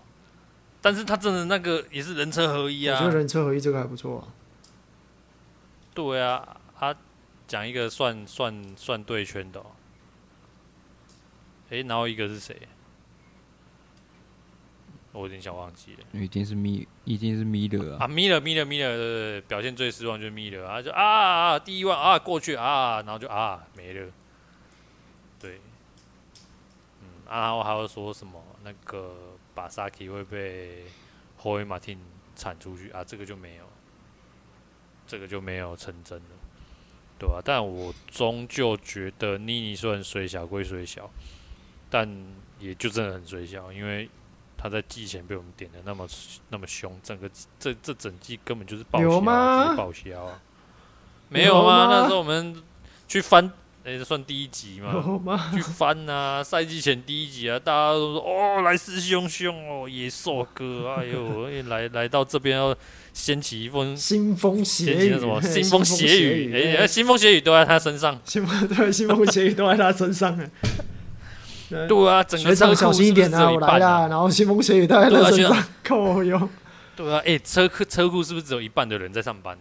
[0.81, 2.97] 但是他真的那个也是人车合一啊。
[2.97, 4.29] 我觉得人车合一这个还不错啊。
[5.95, 6.97] 对啊，他
[7.47, 9.73] 讲一个算算算对圈的、喔。
[11.71, 12.57] 哎、欸，然后一个是谁？
[15.13, 15.99] 我有点想忘记了。
[16.13, 18.05] 一定是米，一定是米勒啊。
[18.05, 24.11] 啊，米勒，米勒，米勒，对对对，表现最失望就是米勒啊，就啊啊，第一万啊过去啊，然后就啊没了。
[25.39, 25.61] 对。
[27.27, 28.43] 啊，然后还会说什么？
[28.65, 29.15] 那个
[29.55, 30.85] 巴萨奇会被
[31.37, 31.99] 霍伊马汀
[32.35, 33.03] 铲出去啊？
[33.05, 33.65] 这个就没有，
[35.13, 36.25] 这个就没有成真了，
[37.19, 37.43] 对吧、啊？
[37.45, 41.11] 但我终究觉得妮妮虽然水小归水小，
[41.91, 42.09] 但
[42.59, 44.09] 也就真的很水小，因为
[44.57, 46.09] 他在季前被我们点的那么
[46.49, 50.41] 那么凶，整个这这整季根本就是报销，啊，报销啊！
[51.29, 51.89] 没有吗？
[51.91, 52.63] 那时候我们
[53.07, 53.53] 去翻。
[53.85, 55.51] 哎、欸，算第一集嘛？
[55.53, 62.73] 去翻啊，赛季前第一集啊，大家都说哦，来势汹汹哦，野兽哥，哎呦，来来到这边要
[63.13, 66.77] 掀起一风腥风血雨，什么 腥风血雨？
[66.77, 70.51] 哎，腥、欸、风血雨都在他身上，腥风 对，腥风血雨都在他身上 哎。
[71.89, 76.49] 对啊，整个车库小心一点啊，我来啦，然后腥风血雨都在他身上，够用。
[76.95, 79.57] 对啊，哎、欸，车库车库是不是只有一半的人在上班？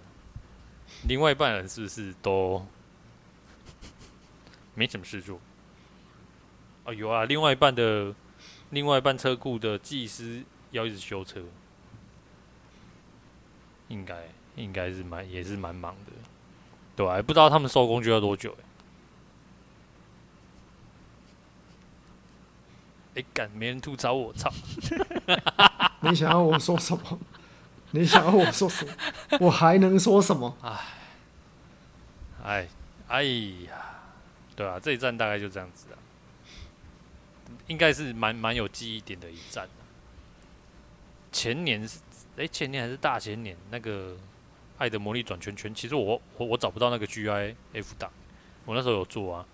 [1.07, 2.65] 另外一半人是不是都？
[4.73, 5.37] 没什么事做，
[6.85, 8.15] 哦，有啊，另外一半的，
[8.69, 11.41] 另外一半车库的技师要一直修车，
[13.91, 14.15] 应该
[14.55, 16.11] 应该是蛮也是蛮忙的，
[16.95, 18.55] 对啊，不知道他们收工就要多久，
[23.15, 24.49] 哎，干，没人吐槽我，操！
[25.99, 27.19] 你想要我说什么？
[27.91, 28.93] 你想要我说什么？
[29.41, 30.55] 我还能说什么？
[30.63, 30.79] 哎，
[32.43, 32.67] 哎，
[33.09, 33.99] 哎呀，
[34.55, 35.99] 对啊，这一站大概就这样子啊，
[37.67, 39.67] 应该是蛮蛮有记忆点的一站。
[41.33, 41.99] 前年是，
[42.37, 44.13] 哎，前年还是大前年那个
[44.77, 48.11] 《爱的魔力转圈圈》，其实我我我找不到那个 GIF 档，
[48.65, 49.45] 我那时候有做啊，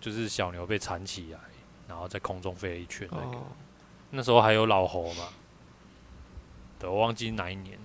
[0.00, 1.38] 就是小牛被缠起来，
[1.88, 3.46] 然后在空中飞了一圈那个，哦、
[4.10, 5.28] 那时候还有老猴嘛。
[6.78, 7.82] 对我忘记哪一年了，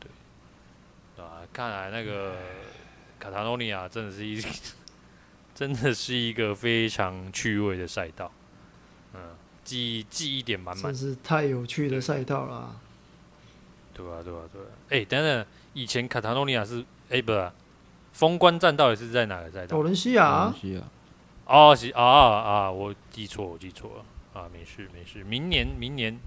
[0.00, 2.36] 对，啊，看来那个
[3.18, 4.40] 卡塔诺尼亚真的是一，
[5.54, 8.32] 真的是一个非常趣味的赛道，
[9.12, 12.80] 嗯，记忆记忆点满满，真是太有趣的赛道了，
[13.94, 17.52] 对啊，对啊，对啊，哎、欸，等等，以前卡塔诺尼亚是哎、欸、不是，
[18.12, 19.76] 封关站到底是在哪个赛道？
[19.76, 20.52] 多伦西亚，
[21.46, 26.18] 哦，是啊啊，我记错，我记错了啊，没事没事，明年明年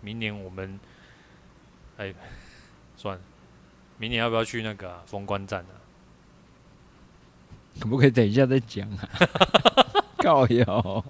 [0.00, 0.80] 明年我们。
[1.98, 2.14] 哎、欸，
[2.96, 3.22] 算了，
[3.98, 5.78] 明年要不要去那个、啊、封关站呢、啊？
[7.78, 9.08] 可不可以等一下再讲啊？
[10.16, 11.04] 靠腰，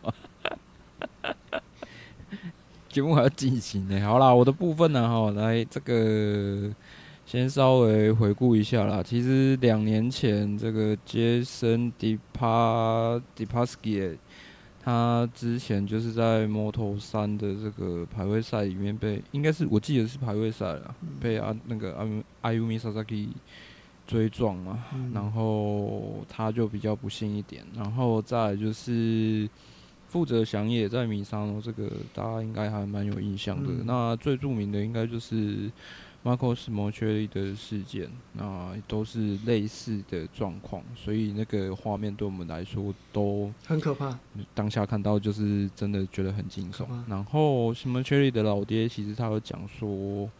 [2.92, 3.98] 节目还要进行呢。
[4.06, 6.70] 好啦，我的部分呢，哈，来这个
[7.24, 9.02] 先稍微回顾一下啦。
[9.02, 14.18] 其实两年前，这个杰森·迪帕迪帕斯基。
[14.84, 22.06] 他之前就是在摩托三的这个排位赛里面被，应该是我记得是排位赛了，被啊那个阿
[22.40, 23.28] 阿尤米萨萨基
[24.08, 24.84] 追撞嘛，
[25.14, 29.48] 然后他就比较不幸一点，然后再来就是
[30.12, 33.70] 富泽祥也在米萨诺，这个大家应该还蛮有印象的。
[33.84, 35.72] 那最著名的应该就是。
[36.24, 44.16] Marcos Mocheri 的事件，那都是类似的状况，所以那个画面对我们来说都很可怕。
[44.54, 46.86] 当下看到就是真的觉得很惊悚。
[47.08, 50.30] 然后 Mocheri 的老爹其实他有讲说，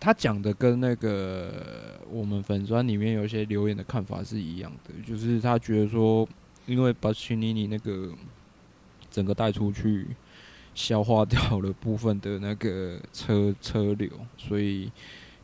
[0.00, 6.28] 他讲的跟那个我们粉砖里面有一些留言的看法是一样的，就是他觉得说，
[6.66, 8.10] 因为 Bastianini 那个
[9.10, 10.06] 整个带出去。
[10.74, 14.08] 消化掉了部分的那个车车流，
[14.38, 14.90] 所以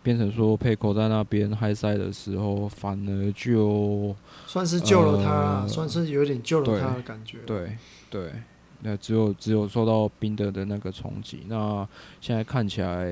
[0.03, 4.16] 变成说佩口在那边嗨赛的时候，反而就
[4.47, 7.41] 算是救了他，呃、算是有点救了他的感觉。
[7.45, 7.77] 对
[8.09, 8.33] 对，
[8.81, 11.43] 那只有只有受到宾德的那个冲击。
[11.47, 11.87] 那
[12.23, 13.05] 现在看起来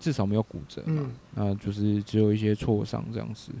[0.00, 3.52] 至少没有骨折嘛，嗯、那就是只有一些挫伤这样子。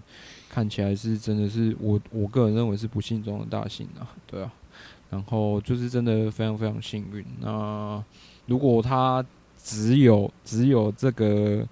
[0.54, 4.52] 看起来是真的是我我个人认为是不幸中的大幸啊，对啊。
[5.10, 7.24] 然后就是真的非常非常幸运。
[7.40, 8.02] 那
[8.46, 9.24] 如果他
[9.56, 11.66] 只有只有这个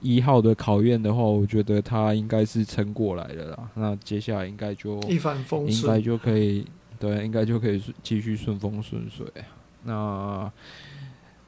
[0.00, 3.70] 一号的考验的话，我觉得他应该是撑过来了啦。
[3.74, 6.64] 那接下来应该就一帆风顺，应该就可以
[7.00, 9.26] 对，应该就可以继续顺风顺水。
[9.82, 10.50] 那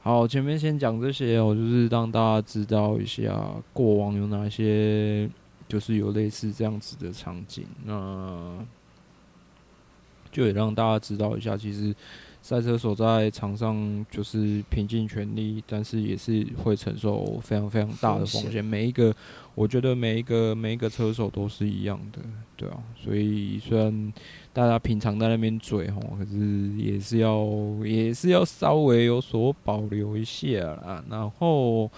[0.01, 3.39] 好，前面先讲这些哦，就是让大家知道一下
[3.71, 5.29] 过往有哪些，
[5.71, 7.63] 就是有类似这样子的场景。
[7.85, 8.57] 那
[10.29, 11.95] 就也让大家知道一下，其实
[12.41, 18.63] 赛车手在场上就是拼尽全力，但是也是会承受非常非常大的风险。
[18.63, 19.13] 每一个，
[19.55, 22.19] 我觉得每一个每一个车手都是一样的，
[22.57, 22.77] 对啊。
[22.97, 24.13] 所以虽然
[24.53, 27.45] 大家平常在那边嘴吼，可是也是要
[27.83, 30.47] 也是要稍微有所保留一下
[30.85, 31.03] 啦。
[31.09, 31.91] 然后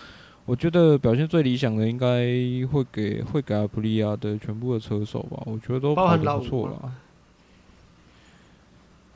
[0.46, 2.08] 我觉得表现最理想的应该
[2.68, 6.94] 会给会给阿普利亚的全部的车手吧，我觉得都跑得不错了。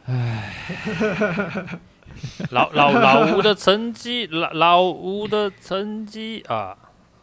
[0.06, 0.54] 唉，
[2.52, 6.78] 老老老吴的成绩，老老吴的成绩啊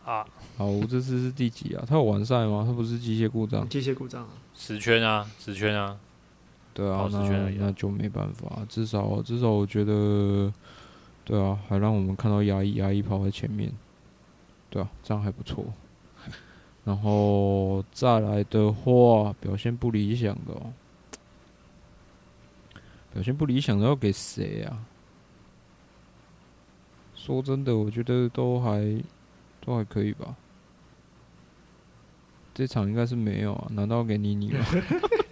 [0.04, 0.26] 啊！
[0.58, 1.82] 老吴这次是第几啊？
[1.88, 2.62] 他有完赛吗？
[2.66, 3.66] 他不是机械故障？
[3.70, 4.28] 机械故障啊！
[4.54, 5.96] 十圈啊，十圈啊！
[6.74, 8.58] 对啊，那那就没办法。
[8.68, 10.52] 至少至少我觉得，
[11.24, 13.72] 对啊，还让我们看到压抑压抑跑在前面，
[14.74, 15.64] 对啊，这样还不错。
[16.82, 20.72] 然后再来的话，表现不理想的哦。
[23.12, 24.84] 表现不理想的要给谁啊？
[27.14, 29.00] 说真的，我觉得都还
[29.64, 30.34] 都还可以吧。
[32.52, 33.68] 这场应该是没有啊？
[33.70, 34.66] 难道要给妮妮吗？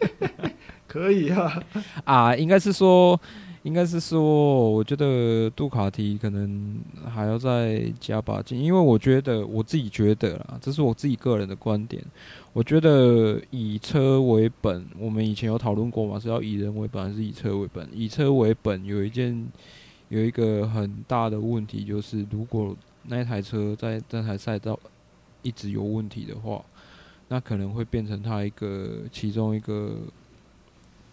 [0.86, 1.60] 可以啊。
[2.06, 3.20] 啊，应该是说。
[3.62, 12.02] 应该是说，我觉得杜卡迪可能还要再加把劲，因为我觉得我自己觉得啦，这是我自己个人的观点。
[12.52, 17.88] 我觉得以车为本，我们以前有讨论过嘛，是要以人为本还是以车为本？
[17.92, 19.46] 以车为本有一件
[20.08, 24.78] 有一个很大的问题，就是如果那台车在这台赛道
[25.42, 26.64] 一直有问题的话，
[27.28, 29.96] 那可能会变成它一个其中一个。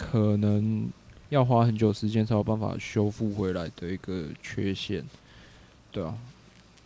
[0.02, 0.88] 可能
[1.30, 5.04] 要花很久时间才有办法修复回来的一个缺陷，
[5.92, 6.18] 对啊。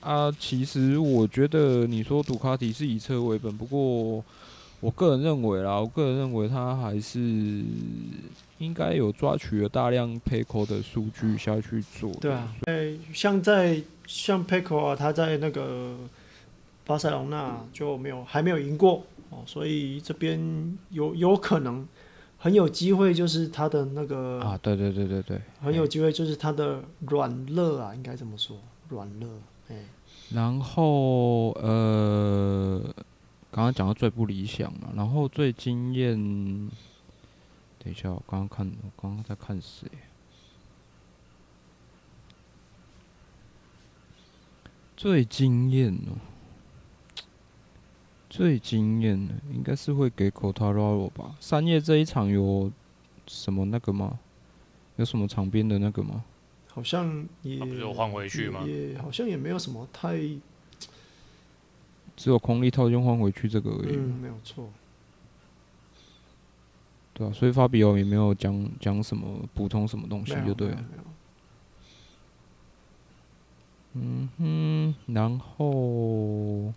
[0.01, 4.21] 啊，其实我觉得你说杜卡迪是以车为本，不过
[4.81, 7.19] 我个人认为啦，我个人认为他还是
[8.57, 12.11] 应该有抓取了大量 Peco 的数据下去做。
[12.15, 15.95] 对啊，哎，像在像 Peco 啊，他在那个
[16.85, 21.87] 巴塞隆纳就没有还没有赢过哦，所以这边有有可能
[22.43, 28.57] 很有机会，就是他的那个啊，对对对对对，很有机会就是他的软肋啊，应该怎么说，
[28.89, 29.25] 软肋。
[30.33, 32.81] 然后呃，
[33.49, 36.17] 刚刚讲到最不理想嘛，然后最惊艳，
[37.79, 39.87] 等一下，我刚刚看，我刚刚在看谁？
[44.97, 46.19] 最惊艳哦，
[48.33, 51.35] 最惊艳的应该是会给 Quartararo 吧？
[51.39, 52.71] 三叶这一场有
[53.27, 54.17] 什么那个吗？
[54.95, 56.25] 有什么场边的那个吗？
[56.67, 58.63] 好像也不是换回去吗？
[58.65, 60.17] 也好像也没有什么太，
[62.17, 63.95] 只有空力套件换回去这个而已。
[63.97, 64.67] 嗯，没有错。
[67.13, 70.83] 对啊，所以法比奥也没有讲讲什么补充什么东西，就对了。
[73.93, 76.73] 嗯哼，然后，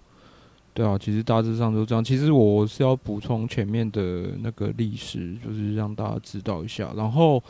[0.76, 2.04] 对啊，其实大致上都这样。
[2.04, 7.42] 其实我是要补充前面的那个历史，就是让大家知道一下，然后。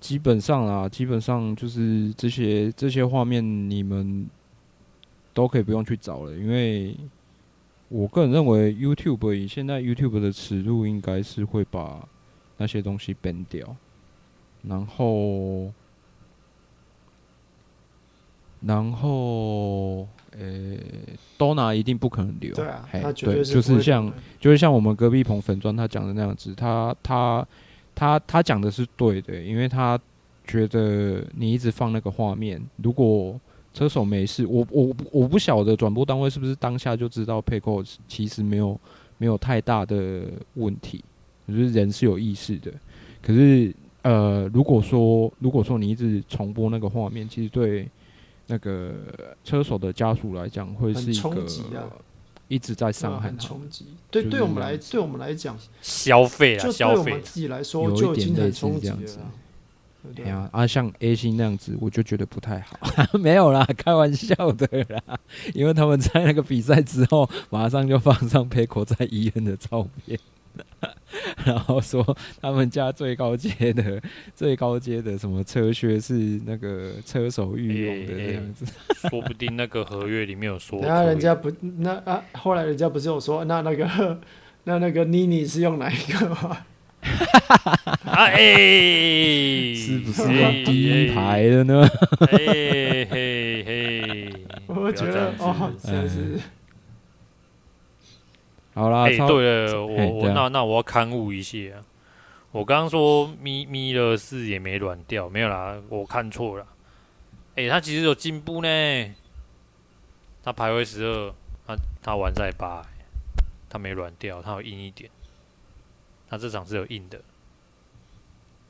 [0.00, 4.26] 基本上啊，基本上就是这些这些画面，你们
[5.34, 6.96] 都可以不用去找了，因为
[7.90, 12.08] 我个人认为，YouTube 以现在 YouTube 的尺度，应该是会把
[12.56, 13.76] 那些东西编掉，
[14.62, 15.70] 然后，
[18.62, 20.08] 然后，
[20.38, 20.80] 呃、欸，
[21.38, 27.46] 多拿一定不可能留，对啊，对，就是像就是像我们隔壁棚粉砖他讲的那样子，他他。
[27.92, 29.98] 他他讲的是对的，因为他
[30.46, 33.38] 觉得你一直放那个画面，如果
[33.74, 38.80] 车手没事，我我我不晓得转播单位是不是当下就知道佩科其实没有
[39.18, 40.22] 没有太大的
[40.54, 41.04] 问题，
[41.46, 42.72] 就是人是有意识的。
[43.20, 47.86] 可是呃，如果说如果说你一直重播那个画面，其实对
[48.50, 48.92] 那个
[49.44, 51.46] 车手的家属来讲会是一个。
[52.52, 53.86] 一直在伤害，很冲击。
[54.10, 57.20] 对，对我们来，对我们来讲，消费啊，消费。
[57.20, 58.96] 自己来说，就已经很冲击了。
[60.16, 62.76] 对啊，啊，像 A 星那样子，我就觉得不太好。
[63.20, 65.16] 没有啦，开玩笑的啦。
[65.54, 70.18] 因为他们在那个比赛之后，马上就放上 Pecco 在医院的照片。
[71.44, 74.00] 然后说他们家最高阶的
[74.34, 76.14] 最高阶的什么车靴是
[76.46, 80.80] 那个车手御用的这样子，欸欸、说不定那个合约里面有说。
[80.80, 84.18] 然后人家不那啊，后来人家不是有说那那个
[84.64, 86.58] 那那个妮妮是用哪一个吗？
[88.04, 91.88] 啊哎，欸、是不是用第一排的呢？
[92.30, 94.32] 嘿嘿嘿，
[94.66, 96.38] 我觉得哦，真是。
[98.74, 101.58] 好啦，哎，欸、对了，我我那那我要刊物一下，
[102.52, 106.66] 我刚刚说咪咪的事也没软掉，没有啦，我看错了。
[107.56, 109.14] 哎、欸，他其实有进步呢，
[110.42, 111.34] 他排位十二，
[111.66, 112.86] 他他完赛八，
[113.68, 115.10] 他没软掉，他有硬一点，
[116.28, 117.20] 他这场是有硬的。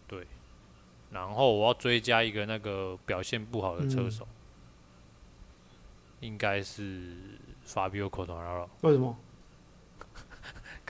[0.09, 0.27] 对，
[1.11, 4.27] 然后我要追加一个那个表现不好的车手，
[6.21, 8.67] 嗯、应该是 Fabio Quartararo。
[8.81, 9.15] 为什么？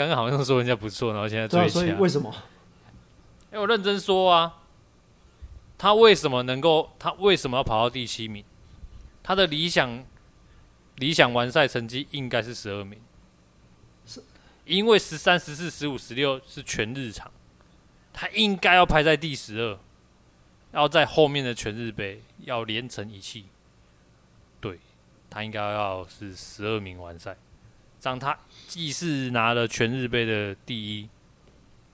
[0.01, 2.35] 刚刚好像说人家不错，然后现在追起来，为什么？
[3.51, 4.63] 哎，我认真说啊，
[5.77, 6.91] 他为什么能够？
[6.99, 8.43] 他为什么要跑到第七名？
[9.23, 10.03] 他的理想
[10.97, 12.99] 理想完赛成绩应该是十二名，
[14.07, 14.25] 是
[14.65, 17.31] 因为十三、十四、十五、十六是全日场，
[18.11, 19.79] 他应该要排在第十二，
[20.73, 23.45] 要在后面的全日杯要连成一气，
[24.63, 24.79] 对，
[25.29, 27.37] 他应该要是十二名完赛。
[28.03, 31.09] 让他既是拿了全日杯的第一，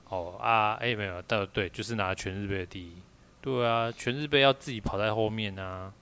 [0.08, 2.92] 哦啊，哎、没有，对对，就是拿了全日杯的第一，
[3.40, 5.92] 对啊，全日杯要自己跑在后面啊，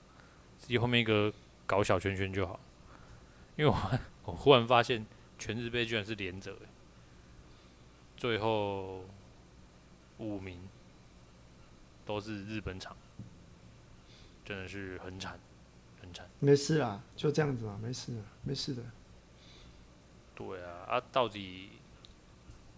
[0.59, 1.33] 自己后面一个
[1.67, 2.61] 搞小圈圈就好。
[3.57, 5.07] 因为我 我忽然发现
[5.39, 6.61] 全日杯居然是连着的，
[8.17, 9.05] 最后
[10.19, 10.61] 五名
[12.05, 12.97] 都是日本场，
[14.45, 15.39] 真的是很惨，
[16.03, 16.29] 很惨。
[16.41, 18.83] 没事啊，就这样子嘛，没事，没事的。
[20.35, 21.69] 对啊，啊，到底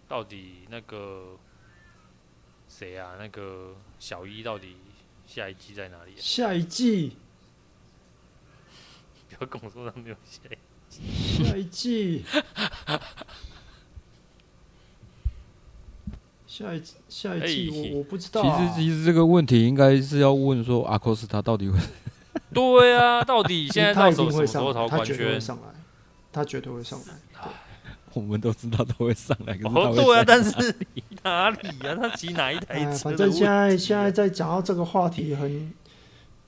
[0.07, 1.37] 到底那个
[2.69, 3.15] 谁啊？
[3.19, 4.77] 那个小一到底
[5.25, 6.17] 下一季在哪里啊？
[6.21, 7.17] 下一季？
[9.29, 10.57] 不要跟我说他没有下一
[10.89, 11.03] 季。
[11.43, 12.23] 下一季？
[16.47, 18.57] 下一下一季我、欸、我不知道、啊。
[18.57, 21.77] 其实其实这个问题应该是要问说阿科斯他到底会？
[22.53, 25.39] 对啊，到底现在 到时候什么时候逃他官宣？
[25.39, 25.67] 上来，
[26.37, 27.49] 他绝对会上来。
[28.13, 29.53] 我们都知道他会上来。
[29.63, 30.51] 哦，对啊，但是
[31.23, 31.95] 哪里啊？
[31.95, 32.97] 他骑哪一台车、啊？
[33.03, 35.71] 反正现在现在在讲到这个话题很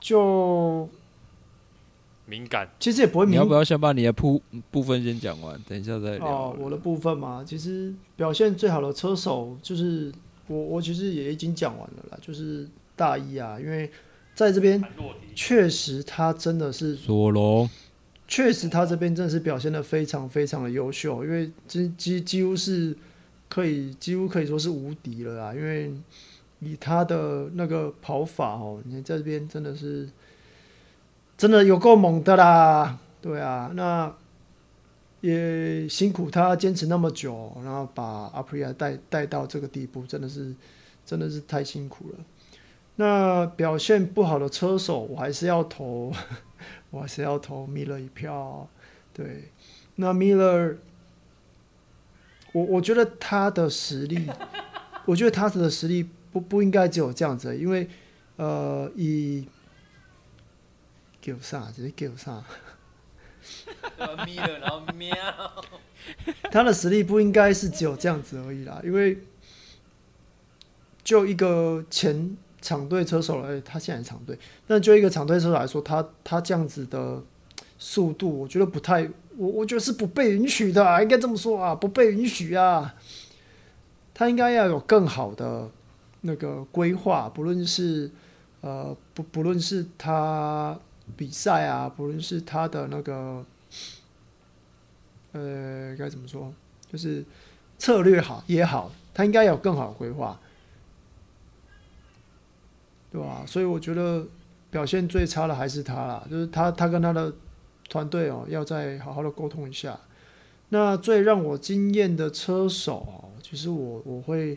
[0.00, 0.88] 就
[2.26, 2.68] 敏感。
[2.80, 3.40] 其实也不会敏感。
[3.40, 5.60] 你要不要先把你的部部分先讲完？
[5.68, 6.26] 等一下再聊。
[6.26, 10.12] 哦，我的部分嘛，其实表现最好的车手就是
[10.48, 12.66] 我，我其实也已经讲完了啦，就是
[12.96, 13.88] 大一啊，因为
[14.34, 14.82] 在这边
[15.36, 17.68] 确实他真的是索隆。
[18.30, 22.96] 确实，他这边真的是表现得非常非常的优秀，因为几几几乎是
[23.48, 25.52] 可以几乎可以说是无敌了啊！
[25.52, 25.92] 因为
[26.60, 30.08] 以他的那个跑法哦，你在这边真的是
[31.36, 32.96] 真的有够猛的啦！
[33.20, 34.14] 对啊，那
[35.22, 40.54] 也辛苦他坚持那么久，然后把 Aprilia 带带到这个地步，真的是
[41.04, 42.18] 真的是太辛苦了。
[42.94, 46.12] 那表现不好的车手，我还是要投。
[46.90, 48.68] 我还是要投 Miller 一票，
[49.14, 49.50] 对，
[49.96, 50.76] 那 Miller，
[52.52, 54.28] 我我觉得他的实力，
[55.06, 57.88] 我觉得他的实力不不应该只有这样子，因为
[58.36, 59.46] 呃，以
[61.20, 62.44] 给我上，直接给我上
[63.98, 65.14] ，Miller 然后喵，
[66.50, 69.18] 他的实力不应该是只有这样子而已啦，因为
[71.04, 72.36] 就一个前。
[72.60, 77.22] 场队车手来，他现在场队，但就一个场队车手来说，他他这样子的
[77.78, 82.94] 速度，我觉得不太，我我觉得是不被允许的，应该这么说啊，不被允许啊。
[84.12, 85.70] 他应该要有更好的
[86.20, 88.10] 那个规划，不论是
[88.60, 90.78] 呃不不论是他
[91.16, 93.42] 比赛啊，不论是他的那个
[95.32, 96.52] 呃该怎么说，
[96.92, 97.24] 就是
[97.78, 100.38] 策略好也好，他应该有更好的规划。
[103.10, 103.44] 对吧？
[103.46, 104.24] 所以我觉得
[104.70, 107.32] 表现最差的还是他啦，就是他他跟他的
[107.88, 109.98] 团队哦，要再好好的沟通一下。
[110.68, 114.56] 那最让我惊艳的车手，其实我我会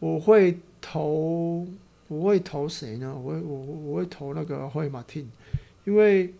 [0.00, 1.64] 我会投
[2.08, 3.14] 我会投谁呢？
[3.16, 5.30] 我会我我会投那个霍马汀，
[5.84, 6.34] 因为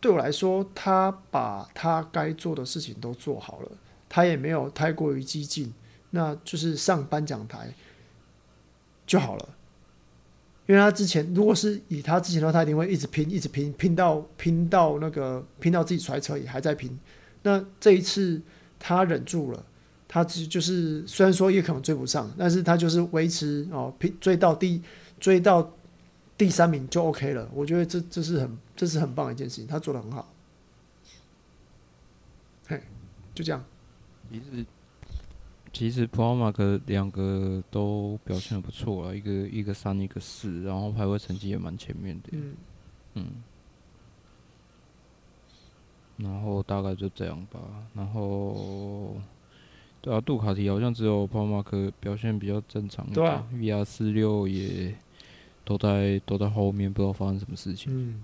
[0.00, 3.68] 对我来说，他把他该做的事情都做好了，
[4.06, 5.72] 他也没有太过于激进，
[6.10, 7.72] 那就是上颁奖台。
[9.06, 9.48] 就好了，
[10.66, 16.98] 因为他之前如果是以他之前的话，他一定会一直拼，一直拼，拼到拼到那个拼到自己摔车也还在拼。
[17.42, 18.40] 那这一次
[18.78, 19.64] 他忍住了，
[20.08, 24.82] 他只就是虽然说也可能追不上，但是他就是维持哦，拼追到第
[25.20, 25.70] 追到
[26.38, 27.48] 第三名就 OK 了。
[27.52, 30.32] 我觉得这这是很这是很棒的一件事情，他做的很好。
[32.66, 32.80] 嘿，
[33.34, 33.62] 就这样。
[35.74, 42.28] 其实普拉马克两个都表现的不错啊，一个一个三，一个四，然后排位成绩也蛮前面的。
[42.30, 42.54] 嗯，
[43.14, 43.26] 嗯，
[46.18, 47.58] 然后大概就这样吧。
[47.92, 49.16] 然后，
[50.00, 53.04] 对啊，杜卡迪好像只有普拉马克表现比较正常。
[53.12, 54.94] 对啊，VR 四六也
[55.64, 57.92] 都在都在后面，不知道发生什么事情。
[57.92, 58.22] 嗯，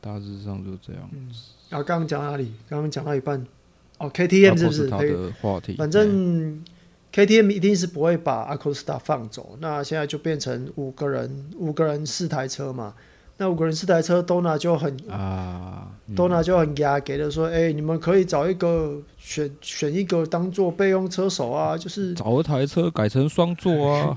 [0.00, 1.10] 大致上就这样。
[1.12, 1.28] 嗯，
[1.70, 2.52] 啊，刚刚讲哪里？
[2.68, 3.44] 刚刚讲到一半。
[3.98, 4.88] 哦，KTM 是不是？
[4.88, 6.62] 可以，反正
[7.12, 9.56] KTM 一定是不会把 Acosta 放走。
[9.60, 12.94] 那现在就变成五个人，五个人四台车嘛。
[13.40, 24.16] 那五个人四台车，Dorna 就很啊，Dorna 就很压给的说，哎、欸，你们可以找一个选选一个当做备用车手啊，就是找一台车改成双座啊，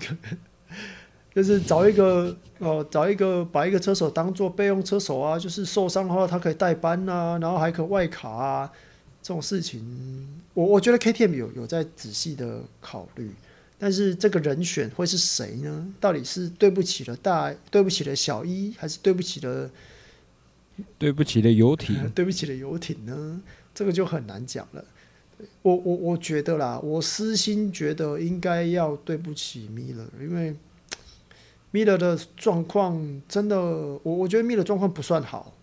[1.35, 8.71] 就是找一个哦，找一个把一个车手当做备用车手啊，就是受伤的话他可以代班啊，然后还可以外卡啊。
[9.23, 9.79] 这种事情，
[10.55, 13.29] 我我觉得 KTM 有有在仔细的考虑，
[13.77, 15.93] 但是这个人选会是谁呢？
[15.99, 19.69] 到底是对不起了大，对不起了小一，还是对不起了
[20.97, 22.09] 对不起的游艇？
[22.15, 23.39] 对不起的游艇呢？
[23.75, 24.83] 这个就很难讲了。
[25.61, 30.55] 我我我觉得啦，我私心觉得应该要对不起米勒，因为
[31.69, 35.53] 米勒的状况真的，我我觉得米勒状况不算好，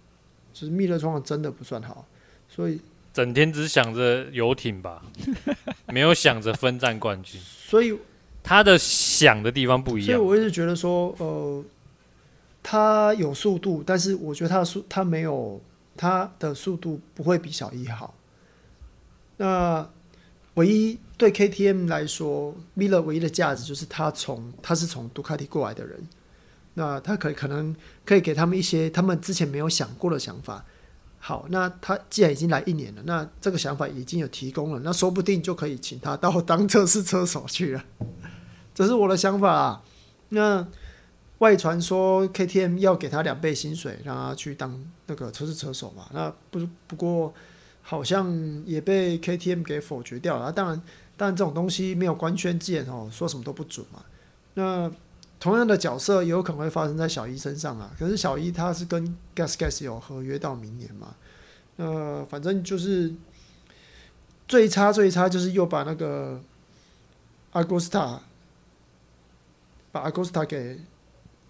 [0.53, 2.07] 就是米勒状况真的不算好，
[2.49, 2.81] 所以。
[3.19, 5.03] 整天只想着游艇吧，
[5.93, 7.93] 没有想着分站冠军，所以
[8.45, 10.07] 他的想的地方不一样。
[10.07, 11.65] 所以我一直觉得说，呃，
[12.63, 15.61] 他有速度，但是我觉得他的速他没有
[15.97, 18.15] 他的速度不会比小一好。
[19.39, 19.91] 那
[20.55, 25.99] 唯一对 KTM 来说，Miller 唯一的价值就是他从他是从杜卡迪过来的人，
[26.75, 30.65] 那他可以可能可以给他们一些他们之前没有想过的想法。
[31.19, 37.85] 好，那他既然已经来一年了，那这个想法已经有提供了，那说不定就可以请他到当测试车手去了。
[38.75, 39.83] 这是我的想法啊。
[40.31, 40.67] 那
[41.39, 46.07] 外传说 KTM 要给他两倍薪水，让他去当那个测试车手嘛？
[46.13, 47.35] 那不不过
[47.83, 50.53] 好像也被 KTM 给否决掉了。
[50.53, 50.83] 当然，
[51.17, 54.05] 当然这种东西没有官宣之言哦，说什么都不准嘛。
[54.55, 54.91] 那
[55.41, 57.91] 同样的角色也有可能会发生在小一身上啊。
[57.99, 61.15] 可是小一他是跟 Gas Gas 有合约到明年嘛？
[61.77, 63.15] 呃，反正就是
[64.49, 66.41] 最差最差就是又把那个
[67.53, 68.19] Agusta
[69.93, 70.81] 把 Agusta 给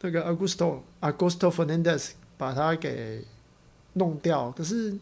[0.02, 3.24] 那个 Augusto Augusto Fernandez 把他给
[3.94, 4.52] 弄掉。
[4.52, 4.96] 可是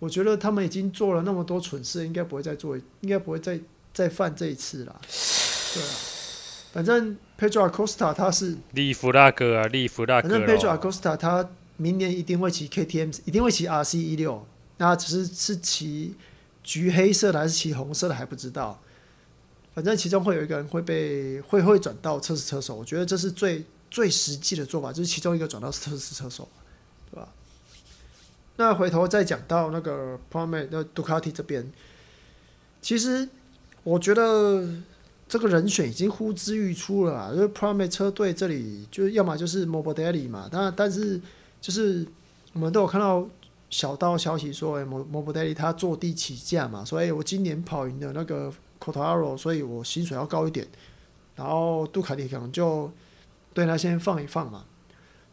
[0.00, 3.60] 我觉得他们已经做了那么多蠢事，应该不会再做，应该不会再
[3.94, 5.00] 再犯这一次啦。
[5.74, 5.88] 对啊，
[6.72, 7.16] 反正。
[7.40, 10.28] Pedro Acosta 他是利弗拉格啊，利弗拉格。
[10.28, 14.44] 反正 Pedro Acosta 他明年一定会骑 KTM，一定会骑 RC 一六。
[14.78, 16.16] 那只是是骑
[16.64, 18.80] 橘黑色的还是骑红色的还不知道。
[19.72, 22.74] 反正其中会有一个人会被会会转到测试车手。
[22.74, 26.48] 我觉得这是最最实际的做法，就是其中一个转到测试车手，
[27.12, 27.28] 对吧？
[28.56, 31.70] 那回头再讲到那个 Pramac 那杜卡迪这边，
[32.82, 33.28] 其实
[33.84, 34.68] 我觉得。
[35.28, 41.20] 这个人选已经呼之欲出了啊，因为 Pramac 车队这里就要么就是 Morbidelli 嘛，但但是
[41.60, 42.06] 就是
[42.54, 43.28] 我们都有看到
[43.68, 48.50] 小道消息说，哎，Morbidelli 他坐地起价嘛，所以我今年跑赢的那个
[48.80, 50.66] cortaro 所以我薪水要高一点，
[51.36, 52.90] 然后杜卡迪可能就
[53.52, 54.64] 对他先放一放嘛。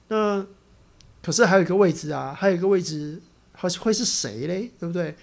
[0.10, 0.46] 那
[1.24, 3.22] 可是还有一个位置啊，还有一个位置
[3.54, 4.72] 会会是谁嘞？
[4.78, 5.16] 对不对？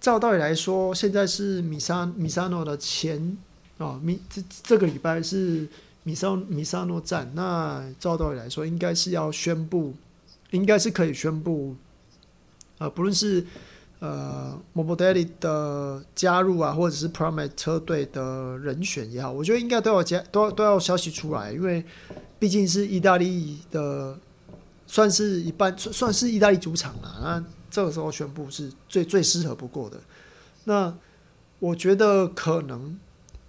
[0.00, 3.38] 照道理来说，现在是米沙米沙诺的前。
[3.78, 5.66] 哦，米这这个礼拜是
[6.04, 9.94] 米沙米萨诺站，那照道理来说，应该是要宣布，
[10.50, 11.74] 应该是可以宣布，
[12.78, 13.44] 呃，不论是
[13.98, 21.84] 呃 Morbidelli 的加入啊，或者是 Pramac 车队的人选也好，我觉得应该都要加，都都要消息出来，因为
[22.38, 24.16] 毕竟是意大利的，
[24.86, 29.98] 算是一半算算是意大利主场啊，那这个时候宣布是最最适合不过的。
[30.64, 30.94] 那
[31.58, 32.96] 我觉得可能。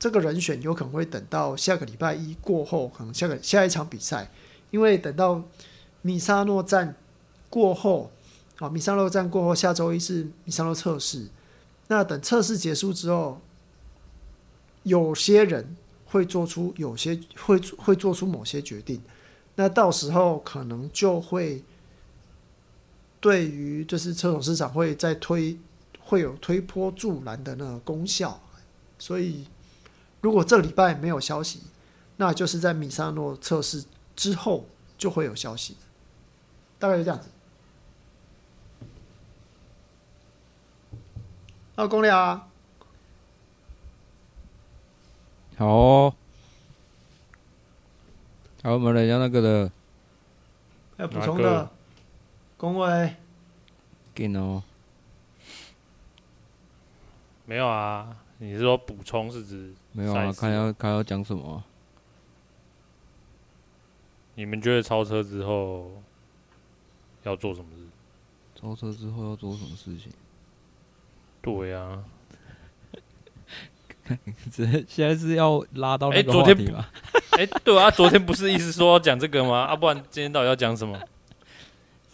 [0.04, 4.30] 这个人选有可能会等到下个礼拜一过后，可能下个下一场比赛，
[4.70, 5.42] 因为等到
[6.02, 6.94] 米沙诺站
[7.50, 8.12] 过后，
[8.58, 11.30] 啊，米沙诺站过后，下周一是米沙诺测试。
[11.88, 13.40] 那等测试结束之后，
[14.84, 15.74] 有些人
[16.08, 19.02] 会做出有些会会做出某些决定，
[19.56, 21.64] 那到时候可能就会
[23.22, 25.58] 对于就是车手市场会再推
[26.02, 28.42] 会有推波助澜的那个功效，
[29.00, 29.48] 所以。
[30.24, 31.64] 如果这礼拜没有消息，
[32.16, 33.84] 那就是在米萨诺测试
[34.16, 34.66] 之后
[34.98, 35.76] 就会有消息，
[36.80, 37.28] 大概就这样子。
[41.76, 42.48] 二公里啊，
[45.58, 46.16] 好、哦，
[48.64, 49.72] 好，我们来讲那个的，
[50.96, 51.70] 要补充的，
[52.56, 53.18] 恭维，
[54.16, 54.64] 给哦，
[57.46, 58.16] 没有啊。
[58.38, 60.32] 你是说补充是指没有啊？
[60.34, 61.64] 看要看要讲什么？
[64.36, 65.92] 你们觉得超车之后
[67.24, 67.84] 要做什么事？
[68.56, 70.12] 超车之后要做什么事情？
[71.42, 72.04] 对呀、啊，
[74.52, 76.88] 这 现在是要拉到那个话题吗？
[77.38, 79.62] 哎、欸欸，对啊，昨天不是意思说要讲这个吗？
[79.66, 81.00] 啊，不然今天到底要讲什么？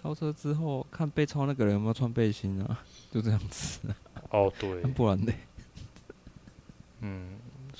[0.01, 2.84] 超车之后看被超那个人有没有穿背心啊？
[3.11, 3.80] 就这样子。
[4.32, 5.32] 哦，对， 不然呢？
[7.01, 7.38] 嗯，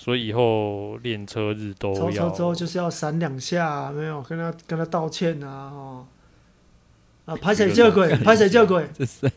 [0.10, 1.93] 所以以后练车日都要。
[1.93, 5.70] 超车之后就是要闪两下，啊，没有跟他跟他道歉啊！
[5.72, 6.05] 哦，
[7.26, 8.10] 啊，拍谁叫鬼？
[8.16, 8.89] 拍谁叫鬼？
[8.91, 9.32] 这是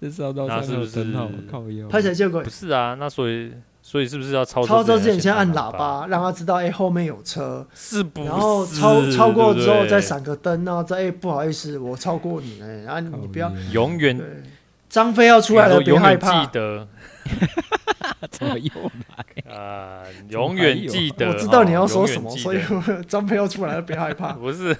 [0.00, 1.04] 这是要到那是不是
[1.90, 2.44] 拍谁叫鬼？
[2.44, 3.52] 不是啊，那所以
[3.82, 4.64] 所以是不是要超？
[4.64, 8.28] 超车之前先按喇叭，让他知道哎、欸、后面有车，是不是？
[8.28, 14.44] 然后超超过之后再闪个灯，然后再哎、欸、不好意思，我超过你哎，然后你不要永远
[14.88, 16.44] 张飞要出来了，别害怕。
[16.44, 16.86] 记得。
[18.30, 18.70] 怎么又
[19.16, 20.02] 来啊？
[20.30, 22.60] 永远记得，我知道你要说什么，所以
[23.06, 24.32] 张飞要出来了，别害怕。
[24.32, 24.76] 不是，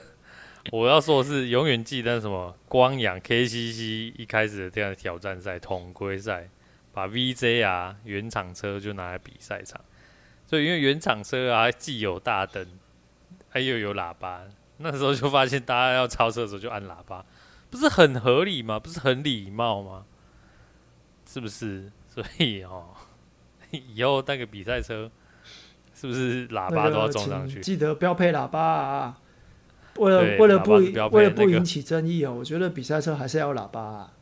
[0.73, 2.55] 我要说的是永远记得什么？
[2.69, 6.49] 光阳 KCC 一开始的这样的挑战赛统规赛，
[6.93, 9.81] 把 VJ 啊原厂车就拿来比赛场，
[10.47, 12.67] 所以因为原厂车啊既有大灯，
[13.49, 14.43] 还又有喇叭，
[14.79, 17.25] 那时候就发现大家要超车的时候就按喇叭，
[17.71, 18.79] 不是很合理吗？
[18.79, 20.05] 不是很礼貌吗？
[21.31, 21.93] 是不是？
[22.09, 22.87] 所以哦，
[23.95, 25.11] 以后那个比赛车
[25.95, 27.61] 是不是喇叭都要装上去？
[27.61, 29.19] 记得标配喇叭啊！
[29.97, 30.75] 为了为了不
[31.17, 34.13] 为了不引起争议哦，我觉得比赛车还是要喇叭、啊。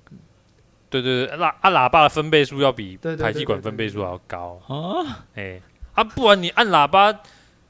[0.88, 4.58] 对对对，喇啊喇叭的分贝数要比排气管分贝数还要高。
[4.68, 5.60] 啊，哎、
[5.94, 7.20] 啊，不然你按喇叭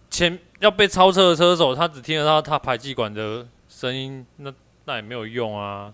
[0.08, 4.52] 前要被超车的车手，他只听得到他排气管的声音，那
[4.84, 5.92] 那也没有用啊。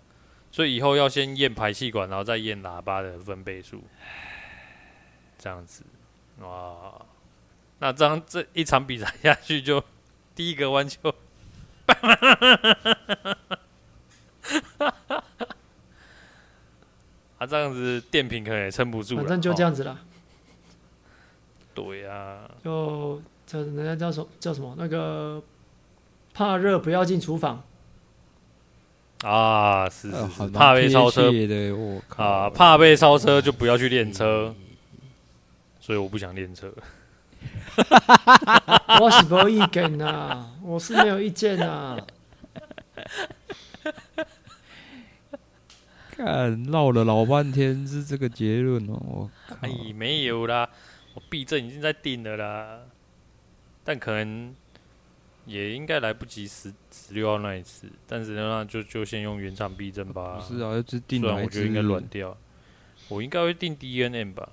[0.51, 3.83] 所以以后要先验排气管，然后再验喇叭的分贝数，
[5.43, 5.83] 这样子
[6.41, 6.93] 哇。
[7.81, 9.87] 那这样这一场比赛下去就，就
[10.37, 11.13] 第一个弯就，
[17.39, 19.23] 啊，这样子电瓶可能也撑不住了。
[19.23, 19.71] 反正就这样。
[19.71, 19.99] 样子啦。
[21.75, 25.43] 对呀、就这人家叫什么叫什么那个
[26.33, 27.65] 怕热不要进厨房。
[29.25, 31.33] 啊，是是怕被超车
[31.75, 34.55] 我靠啊，怕被超车就不要去练车，
[35.83, 36.73] 所以我不想练车。
[39.01, 41.99] 我是没有意见呐， 我是没有意见呐。
[46.15, 50.69] 看绕了老半天是这个结论哦，我靠哎，没有啦，
[51.15, 52.79] 我避震已经在定了啦，
[53.83, 54.55] 但可能
[55.47, 60.39] 也应该来不及十十六号那一次，但是呢，就就先用原厂避震吧。
[60.39, 62.37] 不是啊，就只定我觉得应该软掉，
[63.09, 64.49] 我应该会定 D N M 吧。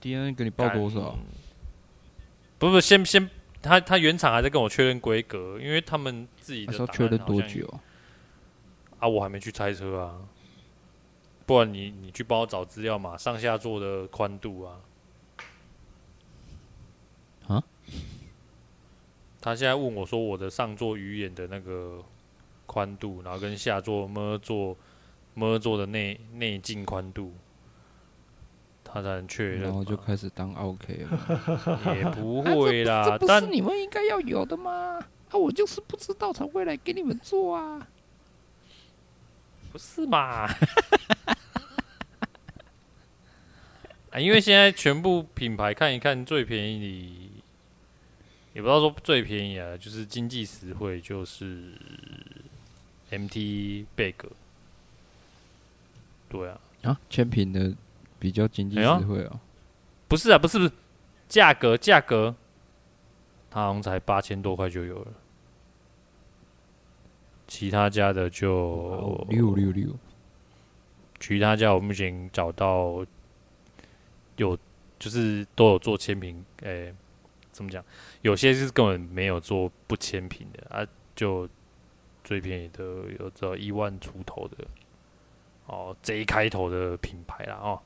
[0.00, 1.18] ？D N 给你报多少干？？
[2.58, 3.30] 不不，先先，
[3.62, 7.66] 他他原厂还在跟我确认规格，因为他们自己的要确认多久？
[8.98, 9.06] 啊？
[9.06, 10.18] 我还没去拆车啊，
[11.46, 14.80] 不然你你去帮我找资料嘛，上下座的宽度啊。
[17.46, 17.62] 啊？
[19.40, 22.04] 他现在问我说我的上座鱼眼的那个
[22.66, 24.76] 宽度，然后跟下座么座
[25.34, 27.32] 么座的内内径宽度，
[28.90, 29.60] 他才能确认。
[29.62, 31.94] 然后就开始当 OK 了。
[31.94, 34.98] 也不会啦，这不是你们应该要有的吗？
[35.30, 37.86] 啊，我就是不知道才会来给你们做啊。
[39.70, 40.48] 不是嘛？
[44.10, 47.42] 啊，因为现在全部品牌看一看，最便宜的，
[48.54, 51.72] 也不知道说最便宜啊，就是经济实惠，就是
[53.10, 54.28] MT 贝格。
[56.30, 57.74] 对啊，啊，千品的
[58.18, 59.40] 比较经济实惠哦。
[60.08, 60.72] 不是啊，不是不是，
[61.28, 62.34] 价格价格，
[63.50, 65.12] 它好像才八千多块就有了，
[67.46, 69.90] 其他家的就六六六，
[71.20, 73.04] 其他家我目前找到
[74.36, 74.56] 有，
[74.98, 76.94] 就是都有做千平，诶、
[77.52, 77.84] 怎么讲？
[78.22, 81.48] 有些是根本没有做不千平的啊，就
[82.24, 82.84] 最便宜的
[83.18, 84.64] 有只有一万出头的，
[85.66, 87.80] 哦，J 开头的品牌啦，哦，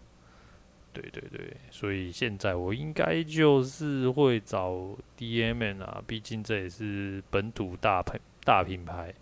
[0.92, 9.14] 对对对，所以现在我应该就是会找 DMN 啊，毕竟这也是本土大品大品牌，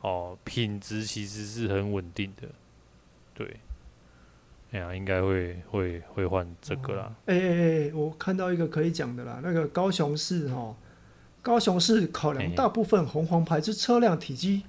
[0.00, 2.48] 哦，品质其实是很稳定的。
[3.34, 3.56] 对，
[4.70, 7.14] 哎呀，应该会会会换这个啦。
[7.26, 10.76] 哎哎哎，我看到一个可以讲的啦，那个高雄市哈，
[11.42, 14.62] 高雄市考量大部分红黄牌之车辆体积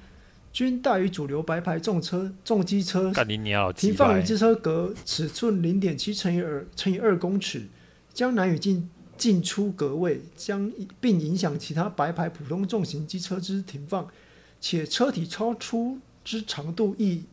[0.53, 3.11] 均大于主流白牌重车重机车，
[3.75, 4.21] 停放于掰！
[4.21, 7.67] 机车格尺寸零点七乘以二乘以二公尺，
[8.13, 8.87] 将难以进
[9.17, 14.07] 进出格位，将并影响其他白牌普通重型机车之停放，
[14.61, 17.23] 且车体超出之长度亦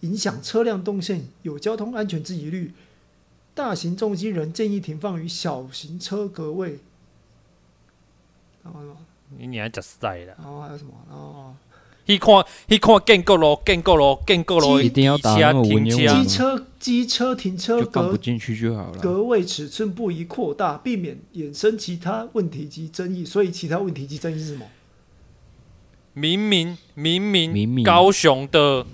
[0.00, 2.74] 影响车辆动线，有交通安全之疑虑。
[3.54, 6.80] 大型重机人建议停放于小型车格位。
[8.64, 8.80] 然后，
[9.28, 10.34] 你你还讲赛了！
[10.38, 10.92] 然后还有什么？
[11.08, 11.54] 然后
[12.06, 18.98] 去看去看建国路，建国路，建国路，一定要打那么机车机车停车就放不格进去就好了。
[18.98, 23.24] 格位尺寸不宜扩大，避免衍生其他问题及争议。
[23.24, 24.66] 所以其他问题及争议是什么？
[26.12, 28.86] 明明明明明明高雄的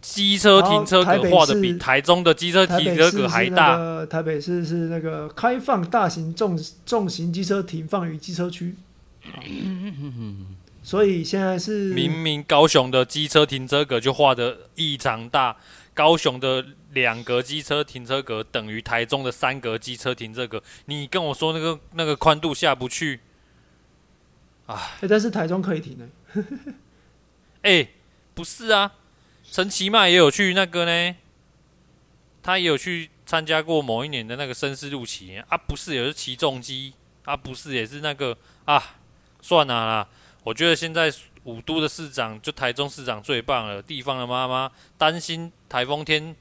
[0.00, 8.74] 机车停车格画的比台中的机车停车格还大，个台北市是那个开放大型重重型机车停放于机车区。
[10.90, 15.56] 所以现在是明明高雄的机车停车格就画的异常大，
[15.94, 23.20] 高雄的两格机车停车格等于台中的三格机车停车格，你跟我说那个那个宽度下不去，
[24.66, 26.42] 欸但是台中可以停的、
[27.62, 27.86] 哎、
[28.34, 28.90] 不是啊，
[29.48, 31.14] 陈其迈也有去那个呢，
[32.42, 36.94] 他也有去参加过某一年的那个绅士路骑啊，不是也是骑重机。
[37.24, 38.82] 啊，不是也是那个啊，
[39.40, 40.08] 算了啦，
[40.42, 41.12] 我觉得现在
[41.44, 46.34] 五都的市长就台中市长最棒了地方的妈妈担心台风天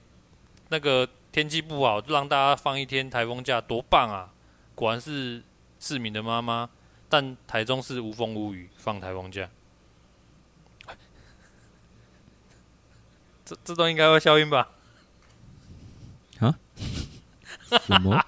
[0.69, 4.31] 那个天气不好让大家放一天台风假多棒啊
[4.75, 5.43] 果然是
[5.79, 6.69] 市民的妈妈
[7.09, 9.49] 但台中市无风无雨放台风假。
[13.43, 14.69] 这这都应该会消音吧？
[16.39, 16.53] 啊？
[17.87, 18.23] 什么？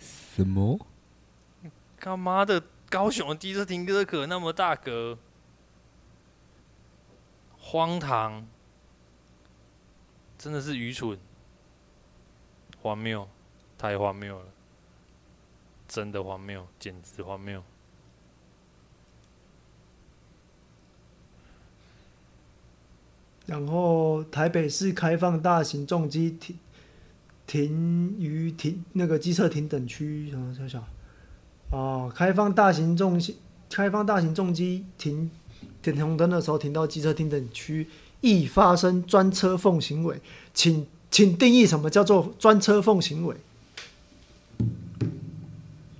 [0.00, 0.78] 什么？
[2.00, 5.18] 他妈的高雄的机车停车格那么大格，
[7.58, 8.46] 荒唐，
[10.38, 11.18] 真的是愚蠢，
[12.80, 13.28] 荒谬，
[13.76, 14.46] 太荒谬了，
[15.88, 17.62] 真的荒谬，简直荒谬。
[23.46, 26.58] 然后台北市开放大型重机停
[27.46, 30.84] 停于停那个机车停等区，什么小小
[31.70, 33.36] 哦，开放大型重机
[33.70, 35.30] 开放大型重机停
[35.82, 37.88] 停红灯的时候停到机车停等区，
[38.20, 40.20] 易发生专车缝行为，
[40.54, 43.36] 请请定义什么叫做专车缝行为？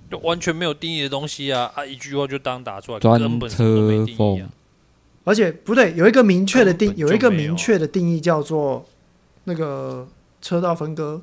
[0.08, 1.72] 就完全没有定义的东西啊！
[1.74, 4.48] 啊，一句话就当打出来，专根本什么都没定义啊。
[5.24, 8.86] 而且不对，有一个明确的定，有有一个明确的定义叫做
[9.44, 10.06] 那个
[10.40, 11.20] 车道分割，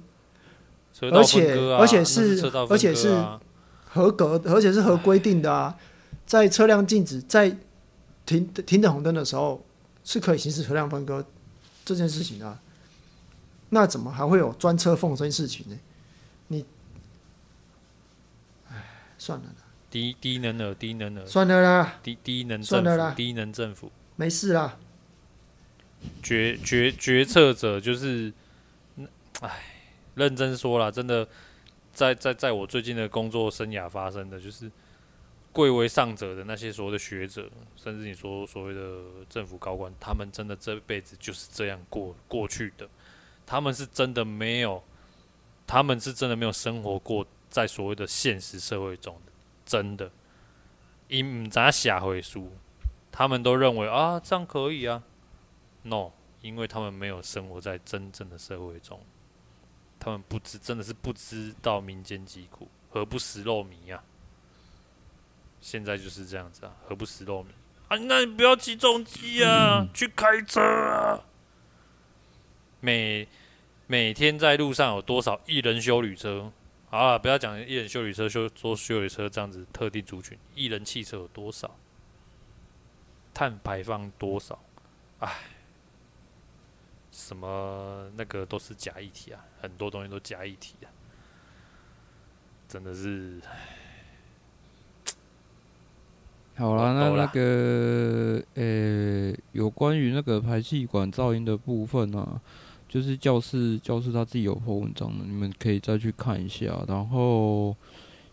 [0.94, 3.16] 车道分割啊、而且而且是，是而且是
[3.94, 5.78] 合格，而且是合规定的啊。
[6.26, 7.56] 在车辆禁止在
[8.26, 9.64] 停停等红灯的时候，
[10.04, 11.24] 是可以行使车辆分割
[11.86, 12.60] 这件事情啊。
[13.70, 15.78] 那怎么还会有专车缝这件事情呢？
[16.48, 16.66] 你，
[18.70, 18.84] 哎，
[19.18, 19.56] 算了啦。
[19.89, 24.78] 低低能儿，低能儿，算了啦，低低能算了啦，低能政府，没事啦。
[26.22, 28.34] 决决决策者就是，
[29.41, 29.64] 哎，
[30.16, 31.28] 认真说啦，真的，
[31.94, 34.70] 在在在我最近的工作生涯发生的，就是
[35.52, 42.89] 贵为上者的那些所谓的学者，甚至你说所谓的政府高官，他们真的这辈子就是这样过过去的，
[43.46, 44.84] 他们是真的没有，
[45.68, 49.32] 他们是真的没有生活过在所谓的现实社会中的。
[49.66, 50.12] 真的，
[51.08, 52.52] 因咋写回书，
[53.12, 55.04] 他们都认为啊，这样可以啊。
[55.84, 59.00] No，因为他们没有生活在真正的社会中，
[60.04, 64.04] 他们不知，真的是不知道民间疾苦，何不食肉糜啊？
[65.62, 67.47] 现在就是这样子啊，何不食肉糜
[67.88, 67.97] 啊？
[67.97, 71.24] 那你不要骑重机啊，嗯、去开车啊。
[72.82, 73.26] 每
[73.88, 76.51] 每天在路上有多少一人修旅车？
[76.89, 81.78] 好了，不要讲一人修旅车，修做修旅车这样子特定族群，一人汽车有多少？
[83.34, 84.62] 碳排放多少？
[85.20, 85.34] 哎，
[87.14, 90.89] 什么那个都是假议题啊，很多东西都假议题啊，
[92.68, 93.39] 真的是。
[96.55, 102.41] 好了，那那个呃、欸，有关于那个排气管噪音的部分呢、啊？
[102.89, 106.84] 就是教室，教室他自己有 po 文章的，你们可以再去看一下。
[106.88, 107.76] 然后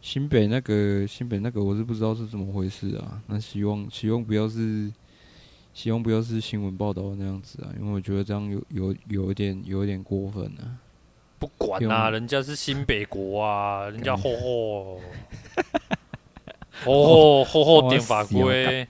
[0.00, 3.22] 新北那个新北那个，我是不知道是怎么回事啊。
[3.26, 4.90] 那希望希望不要是，
[5.80, 10.76] 希望不要是新闻报道那样子啊，因为我觉得这样有有有一点有一点过分啊。
[11.38, 15.00] 不管啊，人家是新北国啊， 人家吼吼，
[16.84, 18.86] 吼吼吼吼点法规。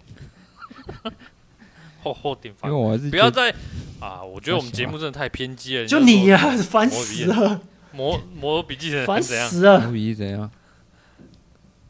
[2.03, 3.55] 吼吼 点法规，因为我还是不要再。
[4.01, 5.86] 啊，我觉得我们节目真的太偏激了。
[5.86, 7.62] 就你呀、啊，烦死了！
[7.93, 9.82] 摩摩笔记人烦死了！
[9.82, 10.51] 摩笔怎样？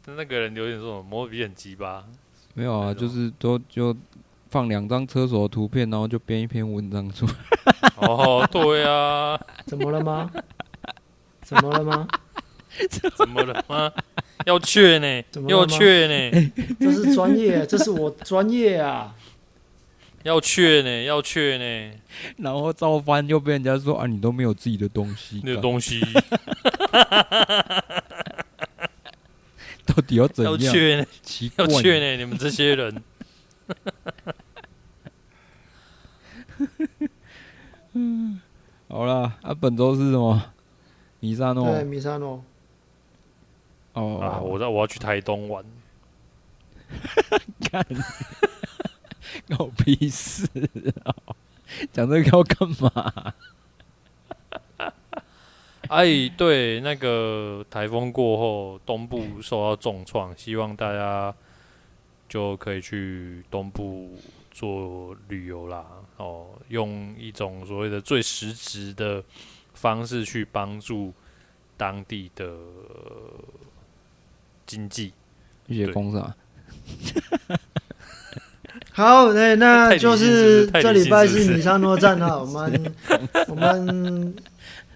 [0.05, 2.05] 那个人留言说摩笔很鸡巴。
[2.53, 3.95] 没有啊，就是都就
[4.51, 7.33] 放两张厕所的图片，然后就编一篇文章出来。
[7.95, 9.39] 哦，对啊。
[9.65, 10.29] 怎么了吗？
[11.41, 12.05] 怎么了吗？
[13.15, 13.89] 怎么了吗？
[14.45, 15.23] 要确呢？
[15.47, 16.51] 要确呢？
[16.77, 19.15] 这是专业，这是我专业啊。
[20.23, 21.93] 要确呢，要确呢，
[22.37, 26.01] 然后照翻又被人家说啊，你都没有自己的东西，那个东西，
[29.85, 30.53] 到底要怎样？
[30.53, 33.01] 要确呢，奇怪要确呢，你们这些人。
[37.93, 38.41] 嗯，
[38.87, 40.41] 好了，啊，本周是什么？
[41.19, 42.43] 米沙诺，对，米沙诺。
[43.93, 45.63] 哦啊，我在我要去台东玩。
[47.71, 47.85] 看。
[49.47, 50.45] 搞屁事
[51.05, 51.15] 啊！
[51.93, 53.33] 讲这个要干嘛？
[55.87, 61.33] 哎，对，那个台风过后，东部受到重创，希望大家
[62.27, 64.09] 就可以去东部
[64.51, 65.83] 做旅游啦。
[66.17, 69.23] 哦，用一种所谓的最实质的
[69.73, 71.11] 方式去帮助
[71.75, 72.47] 当地的
[74.65, 75.13] 经济。
[75.67, 76.33] 一些工厂。
[78.93, 82.93] 好，那，那 就是这礼拜是米沙诺站哈， 我们
[83.47, 84.35] 我们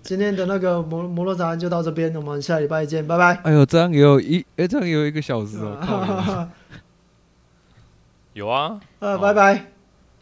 [0.01, 3.33] 今天的那个摩摩托杂就到这边，我们下礼拜见，拜拜。
[3.43, 6.49] 哎呦，这样也有一，哎、欸，这样也有一个小时哦。
[8.35, 9.74] 有啊，呃，拜拜。